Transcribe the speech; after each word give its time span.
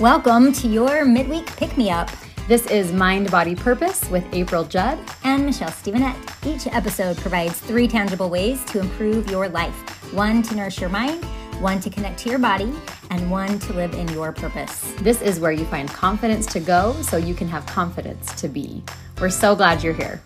Welcome 0.00 0.54
to 0.54 0.66
your 0.66 1.04
midweek 1.04 1.44
pick 1.58 1.76
me 1.76 1.90
up. 1.90 2.08
This 2.48 2.64
is 2.68 2.90
Mind 2.90 3.30
Body 3.30 3.54
Purpose 3.54 4.08
with 4.08 4.24
April 4.32 4.64
Judd 4.64 4.98
and 5.24 5.44
Michelle 5.44 5.68
Stevenette. 5.68 6.16
Each 6.46 6.66
episode 6.68 7.18
provides 7.18 7.60
three 7.60 7.86
tangible 7.86 8.30
ways 8.30 8.64
to 8.64 8.80
improve 8.80 9.30
your 9.30 9.46
life 9.50 9.74
one 10.14 10.40
to 10.44 10.54
nourish 10.56 10.80
your 10.80 10.88
mind, 10.88 11.22
one 11.60 11.80
to 11.80 11.90
connect 11.90 12.18
to 12.20 12.30
your 12.30 12.38
body, 12.38 12.72
and 13.10 13.30
one 13.30 13.58
to 13.58 13.74
live 13.74 13.92
in 13.92 14.08
your 14.08 14.32
purpose. 14.32 14.94
This 15.02 15.20
is 15.20 15.38
where 15.38 15.52
you 15.52 15.66
find 15.66 15.86
confidence 15.90 16.46
to 16.54 16.60
go 16.60 16.94
so 17.02 17.18
you 17.18 17.34
can 17.34 17.48
have 17.48 17.66
confidence 17.66 18.32
to 18.40 18.48
be. 18.48 18.82
We're 19.20 19.28
so 19.28 19.54
glad 19.54 19.82
you're 19.82 19.92
here. 19.92 20.22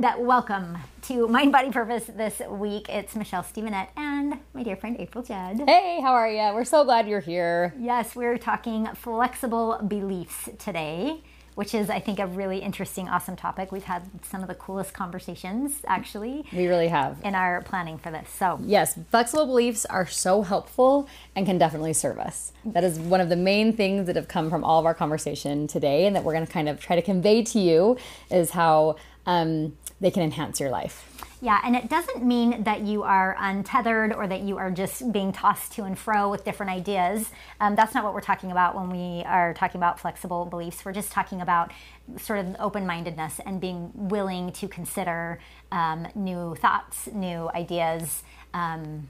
Friend, 0.00 0.26
welcome 0.26 0.78
to 1.02 1.26
Mind 1.26 1.50
Body 1.50 1.70
Purpose 1.70 2.04
this 2.04 2.40
week. 2.48 2.88
It's 2.88 3.16
Michelle 3.16 3.42
Stevenette 3.42 3.88
and 3.96 4.38
my 4.54 4.62
dear 4.62 4.76
friend 4.76 4.96
April 4.98 5.24
Judd. 5.24 5.62
Hey, 5.66 6.00
how 6.00 6.12
are 6.12 6.30
you? 6.30 6.54
We're 6.54 6.64
so 6.64 6.84
glad 6.84 7.08
you're 7.08 7.20
here. 7.20 7.74
Yes, 7.78 8.14
we're 8.14 8.38
talking 8.38 8.86
flexible 8.94 9.80
beliefs 9.88 10.48
today, 10.58 11.22
which 11.56 11.74
is, 11.74 11.90
I 11.90 11.98
think, 11.98 12.20
a 12.20 12.26
really 12.26 12.58
interesting, 12.58 13.08
awesome 13.08 13.34
topic. 13.34 13.72
We've 13.72 13.82
had 13.82 14.08
some 14.22 14.42
of 14.42 14.48
the 14.48 14.54
coolest 14.54 14.94
conversations, 14.94 15.80
actually. 15.88 16.44
We 16.52 16.68
really 16.68 16.88
have. 16.88 17.18
In 17.24 17.34
our 17.34 17.62
planning 17.62 17.98
for 17.98 18.12
this. 18.12 18.28
So, 18.30 18.60
yes, 18.62 18.96
flexible 19.10 19.46
beliefs 19.46 19.84
are 19.86 20.06
so 20.06 20.42
helpful 20.42 21.08
and 21.34 21.44
can 21.44 21.58
definitely 21.58 21.94
serve 21.94 22.20
us. 22.20 22.52
That 22.64 22.84
is 22.84 23.00
one 23.00 23.20
of 23.20 23.30
the 23.30 23.36
main 23.36 23.72
things 23.72 24.06
that 24.06 24.14
have 24.14 24.28
come 24.28 24.48
from 24.48 24.62
all 24.62 24.78
of 24.78 24.86
our 24.86 24.94
conversation 24.94 25.66
today, 25.66 26.06
and 26.06 26.14
that 26.14 26.22
we're 26.22 26.34
going 26.34 26.46
to 26.46 26.52
kind 26.52 26.68
of 26.68 26.78
try 26.78 26.94
to 26.94 27.02
convey 27.02 27.42
to 27.42 27.58
you 27.58 27.96
is 28.30 28.50
how. 28.50 28.94
Um, 29.26 29.76
they 30.00 30.10
can 30.10 30.22
enhance 30.22 30.60
your 30.60 30.70
life. 30.70 31.04
Yeah, 31.40 31.60
and 31.64 31.76
it 31.76 31.88
doesn't 31.88 32.24
mean 32.24 32.64
that 32.64 32.80
you 32.80 33.04
are 33.04 33.36
untethered 33.38 34.12
or 34.12 34.26
that 34.26 34.40
you 34.40 34.58
are 34.58 34.72
just 34.72 35.12
being 35.12 35.32
tossed 35.32 35.72
to 35.72 35.84
and 35.84 35.96
fro 35.96 36.28
with 36.28 36.44
different 36.44 36.72
ideas. 36.72 37.30
Um, 37.60 37.76
that's 37.76 37.94
not 37.94 38.02
what 38.02 38.12
we're 38.12 38.20
talking 38.20 38.50
about 38.50 38.74
when 38.74 38.90
we 38.90 39.22
are 39.24 39.54
talking 39.54 39.78
about 39.78 40.00
flexible 40.00 40.46
beliefs. 40.46 40.84
We're 40.84 40.92
just 40.92 41.12
talking 41.12 41.40
about 41.40 41.72
sort 42.16 42.40
of 42.40 42.56
open 42.58 42.86
mindedness 42.86 43.40
and 43.46 43.60
being 43.60 43.92
willing 43.94 44.50
to 44.52 44.66
consider 44.66 45.38
um, 45.70 46.08
new 46.16 46.56
thoughts, 46.56 47.08
new 47.12 47.48
ideas, 47.50 48.24
um, 48.52 49.08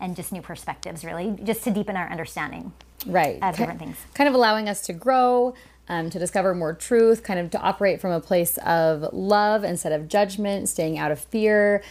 and 0.00 0.16
just 0.16 0.32
new 0.32 0.42
perspectives, 0.42 1.04
really, 1.04 1.36
just 1.44 1.62
to 1.64 1.70
deepen 1.70 1.96
our 1.96 2.10
understanding 2.10 2.72
right. 3.06 3.38
of 3.42 3.56
different 3.56 3.78
things. 3.78 3.96
Kind 4.14 4.28
of 4.28 4.34
allowing 4.34 4.68
us 4.68 4.80
to 4.82 4.92
grow, 4.92 5.54
um, 5.88 6.10
to 6.10 6.18
discover 6.18 6.54
more 6.54 6.72
truth, 6.72 7.22
kind 7.22 7.40
of 7.40 7.50
to 7.52 7.60
operate 7.60 8.00
from 8.00 8.12
a 8.12 8.20
place 8.20 8.58
of 8.58 9.12
love 9.12 9.64
instead 9.64 9.92
of 9.92 10.08
judgment, 10.08 10.68
staying 10.68 10.98
out 10.98 11.10
of 11.10 11.18
fear, 11.18 11.82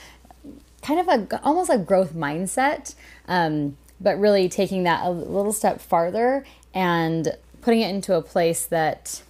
kind 0.82 1.00
of 1.00 1.08
a 1.08 1.44
almost 1.44 1.70
a 1.70 1.78
growth 1.78 2.14
mindset, 2.14 2.96
um, 3.28 3.78
but 4.00 4.20
really 4.20 4.48
taking 4.48 4.84
that 4.84 5.06
a 5.06 5.10
little 5.10 5.54
step 5.54 5.82
farther 5.82 6.46
and 6.74 7.36
putting 7.62 7.82
it 7.82 7.90
into 7.90 8.14
a 8.14 8.22
place 8.22 8.66
that 8.68 9.22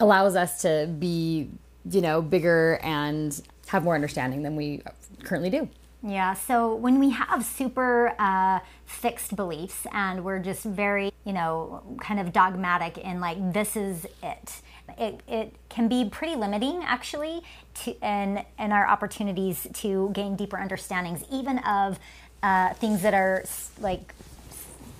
allows 0.00 0.34
us 0.34 0.62
to 0.62 0.88
be, 0.98 1.48
you 1.90 2.00
know, 2.00 2.22
bigger 2.22 2.80
and 2.82 3.42
have 3.68 3.84
more 3.84 3.94
understanding 3.94 4.42
than 4.42 4.56
we 4.56 4.82
currently 5.22 5.50
do. 5.50 5.68
Yeah, 6.06 6.34
so 6.34 6.74
when 6.74 7.00
we 7.00 7.10
have 7.10 7.46
super 7.46 8.14
uh, 8.18 8.60
fixed 8.84 9.36
beliefs 9.36 9.86
and 9.90 10.22
we're 10.22 10.38
just 10.38 10.62
very, 10.62 11.12
you 11.24 11.32
know, 11.32 11.82
kind 11.98 12.20
of 12.20 12.30
dogmatic 12.30 12.98
in 12.98 13.20
like, 13.20 13.54
this 13.54 13.74
is 13.74 14.06
it. 14.22 14.60
It, 14.98 15.22
it 15.26 15.54
can 15.70 15.88
be 15.88 16.06
pretty 16.10 16.36
limiting 16.36 16.82
actually 16.84 17.42
to 17.84 17.96
and 18.02 18.44
and 18.58 18.70
our 18.70 18.86
opportunities 18.86 19.66
to 19.72 20.10
gain 20.12 20.36
deeper 20.36 20.58
understandings 20.58 21.24
even 21.32 21.58
of 21.60 21.98
uh, 22.42 22.74
things 22.74 23.00
that 23.00 23.14
are 23.14 23.44
like 23.80 24.14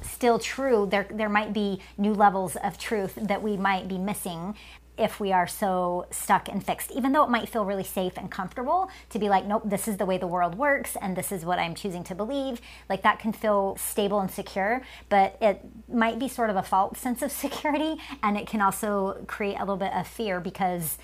still 0.00 0.38
true 0.38 0.88
there 0.90 1.06
there 1.10 1.28
might 1.28 1.52
be 1.52 1.80
new 1.98 2.14
levels 2.14 2.56
of 2.56 2.78
truth 2.78 3.18
that 3.20 3.42
we 3.42 3.58
might 3.58 3.86
be 3.88 3.98
missing 3.98 4.56
if 4.96 5.18
we 5.18 5.32
are 5.32 5.46
so 5.46 6.06
stuck 6.10 6.48
and 6.48 6.64
fixed, 6.64 6.90
even 6.92 7.12
though 7.12 7.24
it 7.24 7.30
might 7.30 7.48
feel 7.48 7.64
really 7.64 7.84
safe 7.84 8.16
and 8.16 8.30
comfortable 8.30 8.88
to 9.10 9.18
be 9.18 9.28
like, 9.28 9.44
nope, 9.44 9.62
this 9.64 9.88
is 9.88 9.96
the 9.96 10.06
way 10.06 10.18
the 10.18 10.26
world 10.26 10.54
works 10.56 10.96
and 11.00 11.16
this 11.16 11.32
is 11.32 11.44
what 11.44 11.58
I'm 11.58 11.74
choosing 11.74 12.04
to 12.04 12.14
believe. 12.14 12.60
Like 12.88 13.02
that 13.02 13.18
can 13.18 13.32
feel 13.32 13.76
stable 13.76 14.20
and 14.20 14.30
secure, 14.30 14.82
but 15.08 15.36
it 15.40 15.60
might 15.88 16.18
be 16.18 16.28
sort 16.28 16.50
of 16.50 16.56
a 16.56 16.62
false 16.62 16.98
sense 16.98 17.22
of 17.22 17.32
security. 17.44 17.96
And 18.22 18.36
it 18.36 18.46
can 18.46 18.60
also 18.60 19.24
create 19.26 19.56
a 19.56 19.60
little 19.60 19.76
bit 19.76 19.92
of 19.92 20.06
fear 20.06 20.40
because 20.40 20.98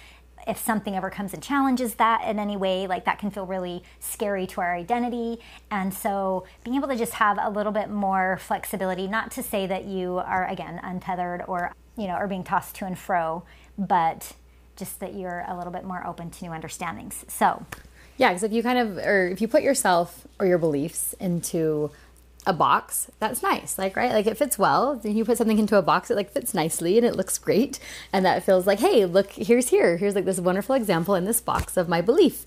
if 0.46 0.58
something 0.58 0.96
ever 0.96 1.10
comes 1.10 1.34
and 1.34 1.42
challenges 1.42 1.94
that 1.96 2.26
in 2.26 2.38
any 2.38 2.56
way, 2.56 2.86
like 2.86 3.04
that 3.04 3.18
can 3.18 3.30
feel 3.30 3.46
really 3.46 3.82
scary 3.98 4.46
to 4.46 4.60
our 4.60 4.74
identity. 4.74 5.38
And 5.70 5.92
so 5.92 6.44
being 6.64 6.76
able 6.76 6.88
to 6.88 6.96
just 6.96 7.14
have 7.14 7.38
a 7.40 7.50
little 7.50 7.72
bit 7.72 7.90
more 7.90 8.38
flexibility, 8.40 9.06
not 9.06 9.30
to 9.32 9.42
say 9.42 9.66
that 9.66 9.84
you 9.84 10.18
are, 10.18 10.46
again, 10.48 10.80
untethered 10.82 11.44
or, 11.46 11.72
you 11.96 12.06
know, 12.06 12.14
are 12.14 12.28
being 12.28 12.44
tossed 12.44 12.74
to 12.76 12.86
and 12.86 12.98
fro 12.98 13.44
but 13.78 14.32
just 14.76 15.00
that 15.00 15.14
you're 15.14 15.44
a 15.46 15.56
little 15.56 15.72
bit 15.72 15.84
more 15.84 16.06
open 16.06 16.30
to 16.30 16.44
new 16.44 16.50
understandings. 16.52 17.24
So, 17.28 17.64
yeah, 18.16 18.30
because 18.30 18.42
if 18.42 18.52
you 18.52 18.62
kind 18.62 18.78
of, 18.78 18.98
or 18.98 19.28
if 19.28 19.40
you 19.40 19.48
put 19.48 19.62
yourself 19.62 20.26
or 20.38 20.46
your 20.46 20.58
beliefs 20.58 21.14
into 21.20 21.90
a 22.46 22.52
box, 22.52 23.10
that's 23.18 23.42
nice. 23.42 23.78
Like, 23.78 23.96
right? 23.96 24.12
Like 24.12 24.26
it 24.26 24.38
fits 24.38 24.58
well. 24.58 24.96
Then 24.96 25.16
you 25.16 25.24
put 25.24 25.38
something 25.38 25.58
into 25.58 25.76
a 25.76 25.82
box, 25.82 26.10
it 26.10 26.16
like 26.16 26.30
fits 26.30 26.54
nicely 26.54 26.96
and 26.96 27.06
it 27.06 27.14
looks 27.14 27.38
great. 27.38 27.78
And 28.12 28.24
that 28.24 28.42
feels 28.42 28.66
like, 28.66 28.80
hey, 28.80 29.04
look, 29.04 29.32
here's 29.32 29.68
here. 29.68 29.98
Here's 29.98 30.14
like 30.14 30.24
this 30.24 30.40
wonderful 30.40 30.74
example 30.74 31.14
in 31.14 31.24
this 31.24 31.40
box 31.40 31.76
of 31.76 31.88
my 31.88 32.00
belief. 32.00 32.46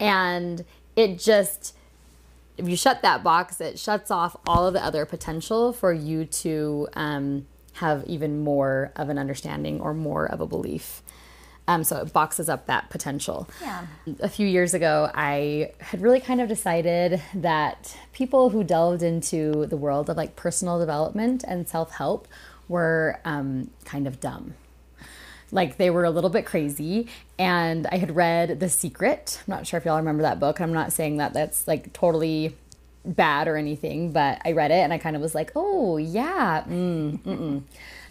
And 0.00 0.64
it 0.96 1.18
just, 1.18 1.74
if 2.56 2.68
you 2.68 2.76
shut 2.76 3.02
that 3.02 3.22
box, 3.22 3.60
it 3.60 3.78
shuts 3.78 4.10
off 4.10 4.36
all 4.46 4.66
of 4.66 4.74
the 4.74 4.84
other 4.84 5.06
potential 5.06 5.72
for 5.72 5.92
you 5.92 6.24
to, 6.24 6.88
um, 6.94 7.46
have 7.78 8.04
even 8.06 8.40
more 8.40 8.92
of 8.96 9.08
an 9.08 9.18
understanding 9.18 9.80
or 9.80 9.94
more 9.94 10.26
of 10.26 10.40
a 10.40 10.46
belief. 10.46 11.02
Um, 11.68 11.84
so 11.84 11.98
it 11.98 12.14
boxes 12.14 12.48
up 12.48 12.66
that 12.66 12.88
potential. 12.88 13.46
Yeah. 13.60 13.86
A 14.20 14.28
few 14.28 14.46
years 14.46 14.72
ago, 14.72 15.10
I 15.14 15.72
had 15.80 16.00
really 16.00 16.18
kind 16.18 16.40
of 16.40 16.48
decided 16.48 17.22
that 17.34 17.94
people 18.14 18.48
who 18.48 18.64
delved 18.64 19.02
into 19.02 19.66
the 19.66 19.76
world 19.76 20.08
of 20.08 20.16
like 20.16 20.34
personal 20.34 20.78
development 20.78 21.44
and 21.46 21.68
self 21.68 21.92
help 21.92 22.26
were 22.68 23.20
um, 23.26 23.70
kind 23.84 24.06
of 24.06 24.18
dumb. 24.18 24.54
Like 25.52 25.76
they 25.76 25.90
were 25.90 26.04
a 26.04 26.10
little 26.10 26.30
bit 26.30 26.46
crazy. 26.46 27.08
And 27.38 27.86
I 27.92 27.96
had 27.98 28.16
read 28.16 28.60
The 28.60 28.70
Secret. 28.70 29.42
I'm 29.46 29.52
not 29.52 29.66
sure 29.66 29.78
if 29.78 29.84
y'all 29.84 29.98
remember 29.98 30.22
that 30.22 30.40
book. 30.40 30.60
I'm 30.60 30.72
not 30.72 30.92
saying 30.92 31.18
that 31.18 31.34
that's 31.34 31.68
like 31.68 31.92
totally 31.92 32.56
bad 33.08 33.48
or 33.48 33.56
anything, 33.56 34.12
but 34.12 34.40
I 34.44 34.52
read 34.52 34.70
it 34.70 34.74
and 34.74 34.92
I 34.92 34.98
kind 34.98 35.16
of 35.16 35.22
was 35.22 35.34
like, 35.34 35.50
oh, 35.56 35.96
yeah, 35.96 36.64
mm, 36.68 37.62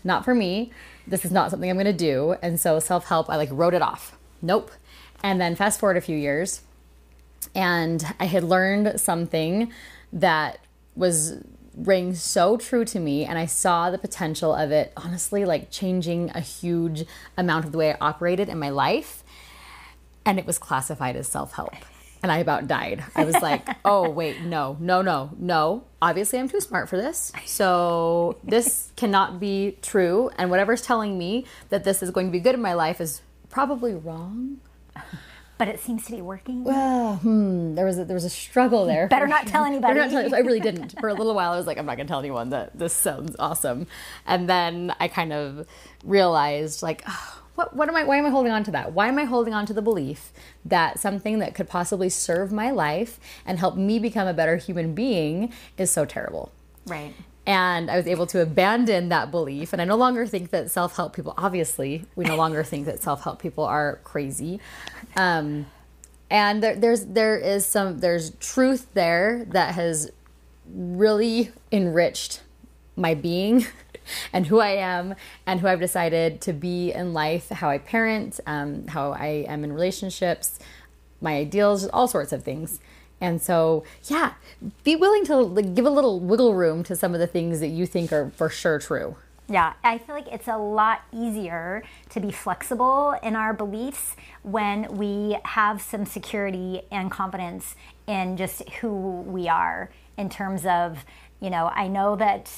not 0.03 0.25
for 0.25 0.33
me. 0.33 0.71
This 1.05 1.23
is 1.23 1.31
not 1.31 1.51
something 1.51 1.69
I'm 1.69 1.77
going 1.77 1.85
to 1.85 1.93
do. 1.93 2.35
And 2.41 2.59
so 2.59 2.79
self 2.79 3.05
help, 3.07 3.29
I 3.29 3.37
like 3.37 3.49
wrote 3.51 3.73
it 3.73 3.81
off. 3.81 4.17
Nope. 4.41 4.71
And 5.23 5.39
then 5.39 5.55
fast 5.55 5.79
forward 5.79 5.97
a 5.97 6.01
few 6.01 6.17
years, 6.17 6.61
and 7.55 8.05
I 8.19 8.25
had 8.25 8.43
learned 8.43 8.99
something 8.99 9.71
that 10.13 10.59
was 10.95 11.43
rang 11.75 12.15
so 12.15 12.57
true 12.57 12.83
to 12.83 12.99
me 12.99 13.23
and 13.23 13.37
I 13.37 13.45
saw 13.45 13.91
the 13.91 13.99
potential 13.99 14.53
of 14.53 14.71
it 14.71 14.91
honestly 14.97 15.45
like 15.45 15.69
changing 15.69 16.31
a 16.33 16.39
huge 16.39 17.05
amount 17.37 17.65
of 17.65 17.71
the 17.71 17.77
way 17.77 17.93
I 17.93 17.97
operated 18.01 18.49
in 18.49 18.57
my 18.57 18.69
life 18.69 19.23
and 20.25 20.39
it 20.39 20.47
was 20.47 20.57
classified 20.57 21.15
as 21.15 21.27
self-help 21.27 21.75
and 22.23 22.31
I 22.31 22.39
about 22.39 22.67
died. 22.67 23.03
I 23.15 23.25
was 23.25 23.35
like, 23.35 23.67
oh, 23.85 24.09
wait, 24.09 24.41
no, 24.41 24.77
no, 24.79 25.01
no, 25.01 25.31
no. 25.37 25.83
Obviously, 26.01 26.39
I'm 26.39 26.49
too 26.49 26.59
smart 26.59 26.89
for 26.89 26.97
this. 26.97 27.31
So, 27.45 28.37
this 28.43 28.91
cannot 28.95 29.39
be 29.39 29.77
true. 29.81 30.29
And 30.37 30.49
whatever's 30.49 30.81
telling 30.81 31.17
me 31.17 31.45
that 31.69 31.83
this 31.83 32.01
is 32.03 32.11
going 32.11 32.27
to 32.27 32.31
be 32.31 32.39
good 32.39 32.55
in 32.55 32.61
my 32.61 32.73
life 32.73 33.01
is 33.01 33.21
probably 33.49 33.93
wrong. 33.93 34.57
But 35.57 35.67
it 35.67 35.79
seems 35.79 36.05
to 36.05 36.11
be 36.11 36.21
working. 36.21 36.63
Well, 36.63 37.15
hmm, 37.15 37.75
there 37.75 37.85
was 37.85 37.97
a, 37.97 38.05
there 38.05 38.13
was 38.13 38.25
a 38.25 38.29
struggle 38.29 38.85
there. 38.85 39.07
Better 39.07 39.27
not 39.27 39.47
tell 39.47 39.65
anybody. 39.65 39.99
Not 39.99 40.11
tell, 40.11 40.35
I 40.35 40.39
really 40.39 40.59
didn't. 40.59 40.95
For 40.99 41.09
a 41.09 41.13
little 41.13 41.33
while, 41.33 41.51
I 41.51 41.57
was 41.57 41.65
like, 41.65 41.77
I'm 41.77 41.85
not 41.85 41.97
going 41.97 42.07
to 42.07 42.11
tell 42.11 42.19
anyone 42.19 42.49
that 42.51 42.77
this 42.77 42.93
sounds 42.93 43.35
awesome. 43.39 43.87
And 44.25 44.47
then 44.49 44.93
I 44.99 45.07
kind 45.07 45.33
of 45.33 45.67
realized, 46.03 46.83
like, 46.83 47.03
oh, 47.07 47.41
what, 47.55 47.75
what 47.75 47.89
am 47.89 47.95
I, 47.95 48.03
why 48.03 48.17
am 48.17 48.25
I 48.25 48.29
holding 48.29 48.51
on 48.51 48.63
to 48.65 48.71
that? 48.71 48.93
Why 48.93 49.07
am 49.07 49.17
I 49.17 49.23
holding 49.23 49.53
on 49.53 49.65
to 49.65 49.73
the 49.73 49.81
belief 49.81 50.31
that 50.63 50.99
something 50.99 51.39
that 51.39 51.55
could 51.55 51.67
possibly 51.67 52.07
serve 52.09 52.51
my 52.51 52.69
life 52.69 53.19
and 53.45 53.57
help 53.57 53.75
me 53.75 53.97
become 53.97 54.27
a 54.27 54.33
better 54.33 54.57
human 54.57 54.93
being 54.93 55.51
is 55.75 55.89
so 55.89 56.05
terrible? 56.05 56.51
Right. 56.85 57.15
And 57.47 57.89
I 57.89 57.95
was 57.95 58.05
able 58.05 58.27
to 58.27 58.41
abandon 58.41 59.09
that 59.09 59.31
belief. 59.31 59.73
And 59.73 59.81
I 59.81 59.85
no 59.85 59.95
longer 59.95 60.27
think 60.27 60.51
that 60.51 60.69
self 60.69 60.97
help 60.97 61.15
people, 61.15 61.33
obviously, 61.37 62.05
we 62.15 62.25
no 62.25 62.35
longer 62.35 62.63
think 62.63 62.85
that 62.85 63.01
self 63.01 63.23
help 63.23 63.41
people 63.41 63.63
are 63.63 63.99
crazy. 64.03 64.59
Um, 65.15 65.65
and 66.29 66.61
there, 66.61 66.75
there's 66.75 67.05
there 67.05 67.37
is 67.37 67.65
some 67.65 67.99
there's 67.99 68.31
truth 68.31 68.87
there 68.93 69.45
that 69.49 69.75
has 69.75 70.11
really 70.69 71.51
enriched 71.71 72.41
my 72.97 73.13
being 73.13 73.65
and 74.33 74.47
who 74.47 74.59
I 74.59 74.71
am 74.71 75.15
and 75.45 75.59
who 75.59 75.67
I've 75.67 75.79
decided 75.79 76.41
to 76.41 76.53
be 76.53 76.91
in 76.91 77.13
life, 77.13 77.49
how 77.49 77.69
I 77.69 77.77
parent, 77.77 78.39
um, 78.45 78.87
how 78.87 79.11
I 79.11 79.45
am 79.47 79.63
in 79.63 79.71
relationships, 79.71 80.59
my 81.21 81.35
ideals, 81.35 81.87
all 81.87 82.07
sorts 82.07 82.33
of 82.33 82.43
things. 82.43 82.79
And 83.19 83.41
so, 83.41 83.83
yeah, 84.05 84.33
be 84.83 84.95
willing 84.95 85.25
to 85.25 85.37
like, 85.37 85.73
give 85.73 85.85
a 85.85 85.89
little 85.89 86.19
wiggle 86.19 86.53
room 86.53 86.83
to 86.83 86.95
some 86.95 87.13
of 87.13 87.19
the 87.19 87.27
things 87.27 87.59
that 87.59 87.69
you 87.69 87.85
think 87.85 88.11
are 88.13 88.31
for 88.35 88.49
sure 88.49 88.79
true. 88.79 89.15
Yeah, 89.49 89.73
I 89.81 89.97
feel 89.97 90.13
like 90.13 90.27
it's 90.27 90.49
a 90.49 90.57
lot 90.57 91.03
easier 91.13 91.83
to 92.09 92.19
be 92.19 92.31
flexible 92.31 93.17
in 93.23 93.35
our 93.35 93.53
beliefs 93.53 94.17
when 94.43 94.97
we 94.97 95.37
have 95.45 95.81
some 95.81 96.05
security 96.05 96.81
and 96.91 97.09
confidence 97.09 97.75
in 98.07 98.35
just 98.35 98.67
who 98.81 99.21
we 99.21 99.47
are 99.47 99.89
in 100.17 100.29
terms 100.29 100.65
of, 100.65 101.05
you 101.39 101.49
know, 101.49 101.71
I 101.73 101.87
know 101.87 102.17
that 102.17 102.51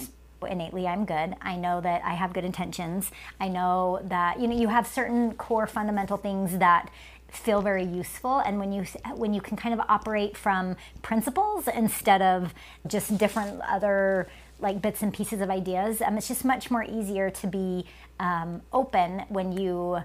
innately 0.48 0.88
I'm 0.88 1.06
good. 1.06 1.36
I 1.42 1.56
know 1.56 1.82
that 1.82 2.02
I 2.04 2.14
have 2.14 2.34
good 2.34 2.46
intentions. 2.46 3.12
I 3.40 3.50
know 3.50 4.00
that 4.06 4.40
you 4.40 4.48
know 4.48 4.58
you 4.58 4.70
have 4.70 4.88
certain 4.88 5.34
core 5.34 5.68
fundamental 5.68 6.18
things 6.18 6.58
that 6.60 6.90
feel 7.32 7.62
very 7.62 7.86
useful 7.86 8.40
and 8.40 8.60
when 8.60 8.72
you 8.72 8.84
when 9.16 9.34
you 9.34 9.42
can 9.42 9.56
kind 9.58 9.74
of 9.74 9.86
operate 9.90 10.36
from 10.36 10.76
principles 11.02 11.68
instead 11.68 12.22
of 12.22 12.54
just 12.88 13.18
different 13.18 13.62
other 13.62 14.28
like 14.60 14.82
bits 14.82 15.02
and 15.02 15.14
pieces 15.14 15.42
of 15.42 15.50
ideas 15.50 16.02
um, 16.02 16.18
it's 16.18 16.28
just 16.28 16.44
much 16.44 16.70
more 16.70 16.84
easier 16.84 17.30
to 17.30 17.48
be 17.48 17.86
um, 18.20 18.62
open 18.74 19.24
when 19.30 19.52
you 19.52 20.00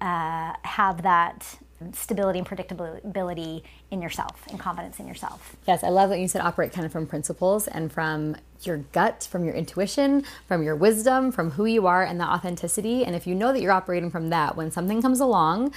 uh, 0.00 0.52
have 0.62 1.02
that 1.02 1.58
stability 1.92 2.38
and 2.40 2.48
predictability 2.48 3.62
in 3.90 4.02
yourself 4.02 4.44
and 4.50 4.58
confidence 4.58 4.98
in 4.98 5.06
yourself. 5.06 5.56
Yes, 5.66 5.84
I 5.84 5.88
love 5.88 6.10
that 6.10 6.18
you 6.18 6.28
said 6.28 6.40
operate 6.40 6.72
kind 6.72 6.84
of 6.84 6.92
from 6.92 7.06
principles 7.06 7.68
and 7.68 7.92
from 7.92 8.36
your 8.62 8.78
gut, 8.92 9.28
from 9.30 9.44
your 9.44 9.54
intuition, 9.54 10.24
from 10.46 10.62
your 10.62 10.74
wisdom, 10.74 11.30
from 11.30 11.52
who 11.52 11.64
you 11.64 11.86
are 11.86 12.02
and 12.02 12.18
the 12.18 12.24
authenticity. 12.24 13.04
And 13.04 13.14
if 13.14 13.26
you 13.26 13.34
know 13.34 13.52
that 13.52 13.62
you're 13.62 13.72
operating 13.72 14.10
from 14.10 14.30
that, 14.30 14.56
when 14.56 14.70
something 14.72 15.00
comes 15.00 15.20
along, 15.20 15.72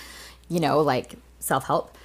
you 0.52 0.60
know, 0.60 0.82
like 0.82 1.16
self 1.40 1.66
help, 1.66 1.98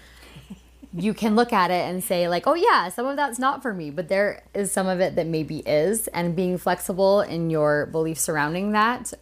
you 0.94 1.12
can 1.12 1.34
look 1.34 1.52
at 1.52 1.70
it 1.70 1.88
and 1.90 2.02
say, 2.02 2.28
like, 2.28 2.46
oh, 2.46 2.54
yeah, 2.54 2.88
some 2.88 3.06
of 3.06 3.16
that's 3.16 3.38
not 3.38 3.60
for 3.60 3.74
me, 3.74 3.90
but 3.90 4.08
there 4.08 4.44
is 4.54 4.70
some 4.70 4.86
of 4.86 5.00
it 5.00 5.16
that 5.16 5.26
maybe 5.26 5.58
is. 5.58 6.06
And 6.08 6.36
being 6.36 6.56
flexible 6.56 7.20
in 7.20 7.50
your 7.50 7.86
beliefs 7.86 8.22
surrounding 8.22 8.72
that 8.72 9.12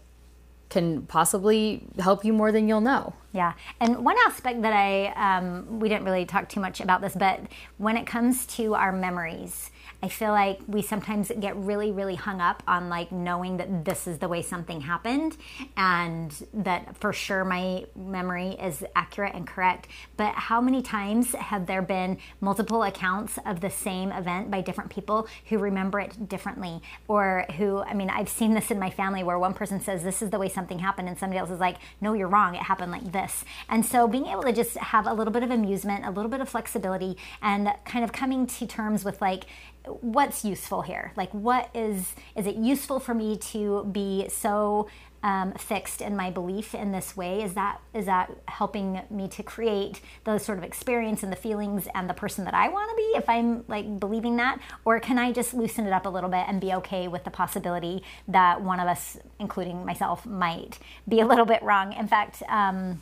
can 0.68 1.02
possibly 1.02 1.86
help 1.98 2.24
you 2.24 2.32
more 2.32 2.52
than 2.52 2.68
you'll 2.68 2.80
know. 2.80 3.14
Yeah, 3.32 3.54
and 3.80 4.04
one 4.04 4.16
aspect 4.26 4.62
that 4.62 4.72
I 4.72 5.06
um, 5.14 5.80
we 5.80 5.88
didn't 5.88 6.04
really 6.04 6.26
talk 6.26 6.48
too 6.48 6.60
much 6.60 6.80
about 6.80 7.00
this, 7.00 7.14
but 7.14 7.40
when 7.78 7.96
it 7.96 8.06
comes 8.06 8.44
to 8.56 8.74
our 8.74 8.92
memories, 8.92 9.70
I 10.02 10.08
feel 10.08 10.32
like 10.32 10.60
we 10.66 10.82
sometimes 10.82 11.32
get 11.40 11.56
really, 11.56 11.90
really 11.90 12.14
hung 12.14 12.40
up 12.40 12.62
on 12.66 12.88
like 12.88 13.10
knowing 13.10 13.56
that 13.56 13.84
this 13.84 14.06
is 14.06 14.18
the 14.18 14.28
way 14.28 14.42
something 14.42 14.82
happened 14.82 15.36
and 15.76 16.46
that 16.52 16.96
for 16.96 17.12
sure 17.12 17.44
my 17.44 17.86
memory 17.96 18.50
is 18.50 18.84
accurate 18.94 19.34
and 19.34 19.46
correct. 19.46 19.88
But 20.16 20.34
how 20.34 20.60
many 20.60 20.82
times 20.82 21.32
have 21.32 21.66
there 21.66 21.82
been 21.82 22.18
multiple 22.40 22.82
accounts 22.82 23.38
of 23.46 23.60
the 23.60 23.70
same 23.70 24.12
event 24.12 24.50
by 24.50 24.60
different 24.60 24.90
people 24.90 25.26
who 25.48 25.58
remember 25.58 26.00
it 26.00 26.28
differently? 26.28 26.82
Or 27.08 27.46
who, 27.56 27.78
I 27.78 27.94
mean, 27.94 28.10
I've 28.10 28.28
seen 28.28 28.54
this 28.54 28.70
in 28.70 28.78
my 28.78 28.90
family 28.90 29.22
where 29.22 29.38
one 29.38 29.54
person 29.54 29.80
says 29.80 30.02
this 30.02 30.22
is 30.22 30.30
the 30.30 30.38
way 30.38 30.48
something 30.48 30.78
happened 30.78 31.08
and 31.08 31.18
somebody 31.18 31.38
else 31.38 31.50
is 31.50 31.60
like, 31.60 31.76
no, 32.00 32.12
you're 32.12 32.28
wrong. 32.28 32.54
It 32.54 32.62
happened 32.62 32.92
like 32.92 33.12
this. 33.12 33.44
And 33.68 33.84
so 33.84 34.06
being 34.06 34.26
able 34.26 34.42
to 34.42 34.52
just 34.52 34.76
have 34.76 35.06
a 35.06 35.12
little 35.12 35.32
bit 35.32 35.42
of 35.42 35.50
amusement, 35.50 36.04
a 36.04 36.10
little 36.10 36.30
bit 36.30 36.40
of 36.40 36.48
flexibility, 36.48 37.16
and 37.40 37.72
kind 37.84 38.04
of 38.04 38.12
coming 38.12 38.46
to 38.46 38.66
terms 38.66 39.04
with 39.04 39.20
like, 39.20 39.44
what's 39.86 40.44
useful 40.44 40.82
here? 40.82 41.12
Like 41.16 41.30
what 41.32 41.70
is 41.74 42.14
is 42.34 42.46
it 42.46 42.56
useful 42.56 43.00
for 43.00 43.14
me 43.14 43.36
to 43.36 43.84
be 43.90 44.28
so 44.28 44.88
um, 45.22 45.52
fixed 45.54 46.02
in 46.02 46.16
my 46.16 46.30
belief 46.30 46.74
in 46.74 46.92
this 46.92 47.16
way? 47.16 47.42
Is 47.42 47.54
that 47.54 47.80
is 47.92 48.06
that 48.06 48.30
helping 48.48 49.00
me 49.10 49.28
to 49.28 49.42
create 49.42 50.00
those 50.24 50.44
sort 50.44 50.58
of 50.58 50.64
experience 50.64 51.22
and 51.22 51.32
the 51.32 51.36
feelings 51.36 51.88
and 51.94 52.08
the 52.08 52.14
person 52.14 52.44
that 52.44 52.54
i 52.54 52.68
want 52.68 52.90
to 52.90 52.96
be 52.96 53.10
if 53.16 53.28
i'm 53.28 53.64
like 53.68 53.98
believing 53.98 54.36
that? 54.36 54.58
Or 54.84 55.00
can 55.00 55.18
i 55.18 55.32
just 55.32 55.54
loosen 55.54 55.86
it 55.86 55.92
up 55.92 56.06
a 56.06 56.10
little 56.10 56.30
bit 56.30 56.44
and 56.48 56.60
be 56.60 56.72
okay 56.74 57.08
with 57.08 57.24
the 57.24 57.30
possibility 57.30 58.02
that 58.28 58.60
one 58.62 58.80
of 58.80 58.88
us 58.88 59.18
including 59.38 59.84
myself 59.84 60.26
might 60.26 60.78
be 61.08 61.20
a 61.20 61.26
little 61.26 61.46
bit 61.46 61.62
wrong? 61.62 61.92
In 61.92 62.06
fact 62.06 62.42
um, 62.48 63.00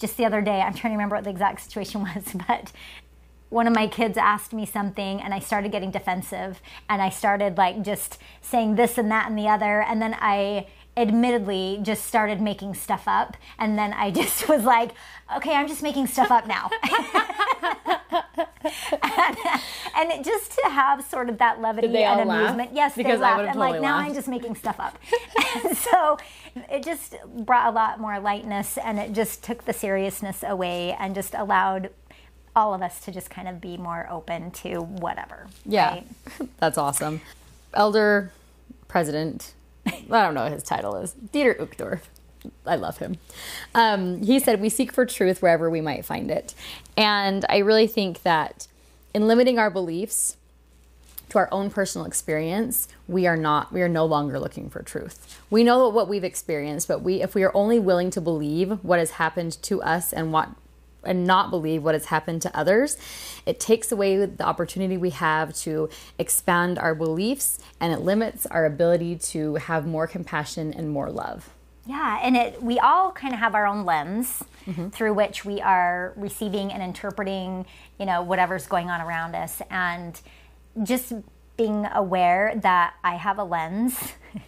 just 0.00 0.16
the 0.16 0.24
other 0.24 0.40
day 0.40 0.60
i'm 0.60 0.72
trying 0.72 0.92
to 0.92 0.96
remember 0.96 1.14
what 1.14 1.24
the 1.24 1.30
exact 1.30 1.60
situation 1.60 2.00
was 2.14 2.34
but 2.48 2.72
one 3.50 3.66
of 3.66 3.74
my 3.74 3.86
kids 3.86 4.16
asked 4.16 4.52
me 4.52 4.64
something 4.64 5.20
and 5.20 5.34
I 5.34 5.40
started 5.40 5.70
getting 5.72 5.90
defensive 5.90 6.62
and 6.88 7.02
I 7.02 7.10
started 7.10 7.58
like 7.58 7.82
just 7.82 8.18
saying 8.40 8.76
this 8.76 8.96
and 8.96 9.10
that 9.10 9.28
and 9.28 9.36
the 9.36 9.48
other. 9.48 9.82
And 9.82 10.00
then 10.00 10.16
I 10.18 10.68
admittedly 10.96 11.80
just 11.82 12.06
started 12.06 12.40
making 12.40 12.74
stuff 12.74 13.04
up. 13.06 13.36
And 13.58 13.76
then 13.76 13.92
I 13.92 14.10
just 14.20 14.48
was 14.48 14.62
like 14.64 14.92
okay 15.36 15.54
I'm 15.54 15.68
just 15.68 15.82
making 15.82 16.06
stuff 16.06 16.30
up 16.30 16.46
now. 16.46 16.70
And, 19.02 19.36
and, 20.12 20.24
just 20.24 20.52
to 20.52 20.62
have 20.70 21.04
sort 21.04 21.28
of 21.28 21.38
that 21.38 21.60
levity 21.60 21.96
and 21.98 22.20
amusement 22.20 22.70
laugh? 22.70 22.76
yes 22.76 22.94
because 22.96 23.18
they 23.18 23.22
laughed. 23.22 23.50
I'm 23.50 23.58
like 23.58 23.82
now 23.82 23.96
I'm 23.96 24.14
just 24.14 24.28
making 24.28 24.54
stuff 24.54 24.78
up. 24.78 24.98
And 25.64 25.76
so 25.76 26.16
it 26.70 26.84
just 26.84 27.16
brought 27.44 27.66
a 27.66 27.72
lot 27.72 27.98
more 27.98 28.20
lightness 28.20 28.78
and 28.78 29.00
it 29.00 29.12
just 29.12 29.42
took 29.42 29.64
the 29.64 29.72
seriousness 29.72 30.44
away 30.46 30.92
and 30.92 31.12
just 31.12 31.34
allowed 31.34 31.90
all 32.60 32.74
of 32.74 32.82
us 32.82 33.00
to 33.00 33.10
just 33.10 33.30
kind 33.30 33.48
of 33.48 33.58
be 33.58 33.78
more 33.78 34.06
open 34.10 34.50
to 34.50 34.80
whatever. 34.80 35.46
Yeah, 35.64 35.94
right? 35.94 36.06
that's 36.58 36.76
awesome. 36.76 37.22
Elder 37.72 38.32
President, 38.86 39.54
I 39.86 40.02
don't 40.08 40.34
know 40.34 40.42
what 40.42 40.52
his 40.52 40.62
title 40.62 40.96
is, 40.96 41.14
Dieter 41.32 41.58
Uchtdorf. 41.58 42.00
I 42.66 42.76
love 42.76 42.98
him. 42.98 43.16
Um, 43.74 44.22
he 44.22 44.38
said, 44.38 44.60
We 44.60 44.68
seek 44.68 44.92
for 44.92 45.06
truth 45.06 45.40
wherever 45.40 45.70
we 45.70 45.80
might 45.80 46.04
find 46.04 46.30
it. 46.30 46.54
And 46.96 47.46
I 47.48 47.58
really 47.58 47.86
think 47.86 48.22
that 48.22 48.66
in 49.14 49.26
limiting 49.26 49.58
our 49.58 49.70
beliefs 49.70 50.36
to 51.30 51.38
our 51.38 51.48
own 51.52 51.70
personal 51.70 52.06
experience, 52.06 52.88
we 53.08 53.26
are 53.26 53.36
not, 53.36 53.72
we 53.72 53.80
are 53.82 53.88
no 53.88 54.04
longer 54.04 54.38
looking 54.38 54.68
for 54.68 54.82
truth. 54.82 55.40
We 55.48 55.64
know 55.64 55.88
what 55.88 56.08
we've 56.08 56.24
experienced, 56.24 56.88
but 56.88 57.02
we, 57.02 57.22
if 57.22 57.34
we 57.34 57.42
are 57.42 57.54
only 57.54 57.78
willing 57.78 58.10
to 58.10 58.20
believe 58.20 58.82
what 58.82 58.98
has 58.98 59.12
happened 59.12 59.62
to 59.62 59.82
us 59.82 60.12
and 60.12 60.32
what 60.32 60.50
and 61.04 61.26
not 61.26 61.50
believe 61.50 61.82
what 61.82 61.94
has 61.94 62.06
happened 62.06 62.42
to 62.42 62.56
others, 62.56 62.96
it 63.46 63.58
takes 63.58 63.90
away 63.90 64.24
the 64.24 64.44
opportunity 64.44 64.96
we 64.96 65.10
have 65.10 65.54
to 65.54 65.88
expand 66.18 66.78
our 66.78 66.94
beliefs 66.94 67.58
and 67.80 67.92
it 67.92 68.00
limits 68.00 68.46
our 68.46 68.66
ability 68.66 69.16
to 69.16 69.54
have 69.56 69.86
more 69.86 70.06
compassion 70.06 70.72
and 70.72 70.90
more 70.90 71.10
love. 71.10 71.50
Yeah, 71.86 72.20
and 72.22 72.36
it 72.36 72.62
we 72.62 72.78
all 72.78 73.10
kind 73.10 73.32
of 73.32 73.40
have 73.40 73.54
our 73.54 73.66
own 73.66 73.84
lens 73.84 74.44
mm-hmm. 74.66 74.90
through 74.90 75.14
which 75.14 75.44
we 75.44 75.60
are 75.60 76.12
receiving 76.16 76.72
and 76.72 76.82
interpreting, 76.82 77.66
you 77.98 78.06
know, 78.06 78.22
whatever's 78.22 78.66
going 78.66 78.90
on 78.90 79.00
around 79.00 79.34
us 79.34 79.62
and 79.70 80.20
just 80.82 81.12
being 81.56 81.86
aware 81.92 82.54
that 82.56 82.94
I 83.02 83.16
have 83.16 83.38
a 83.38 83.44
lens 83.44 83.98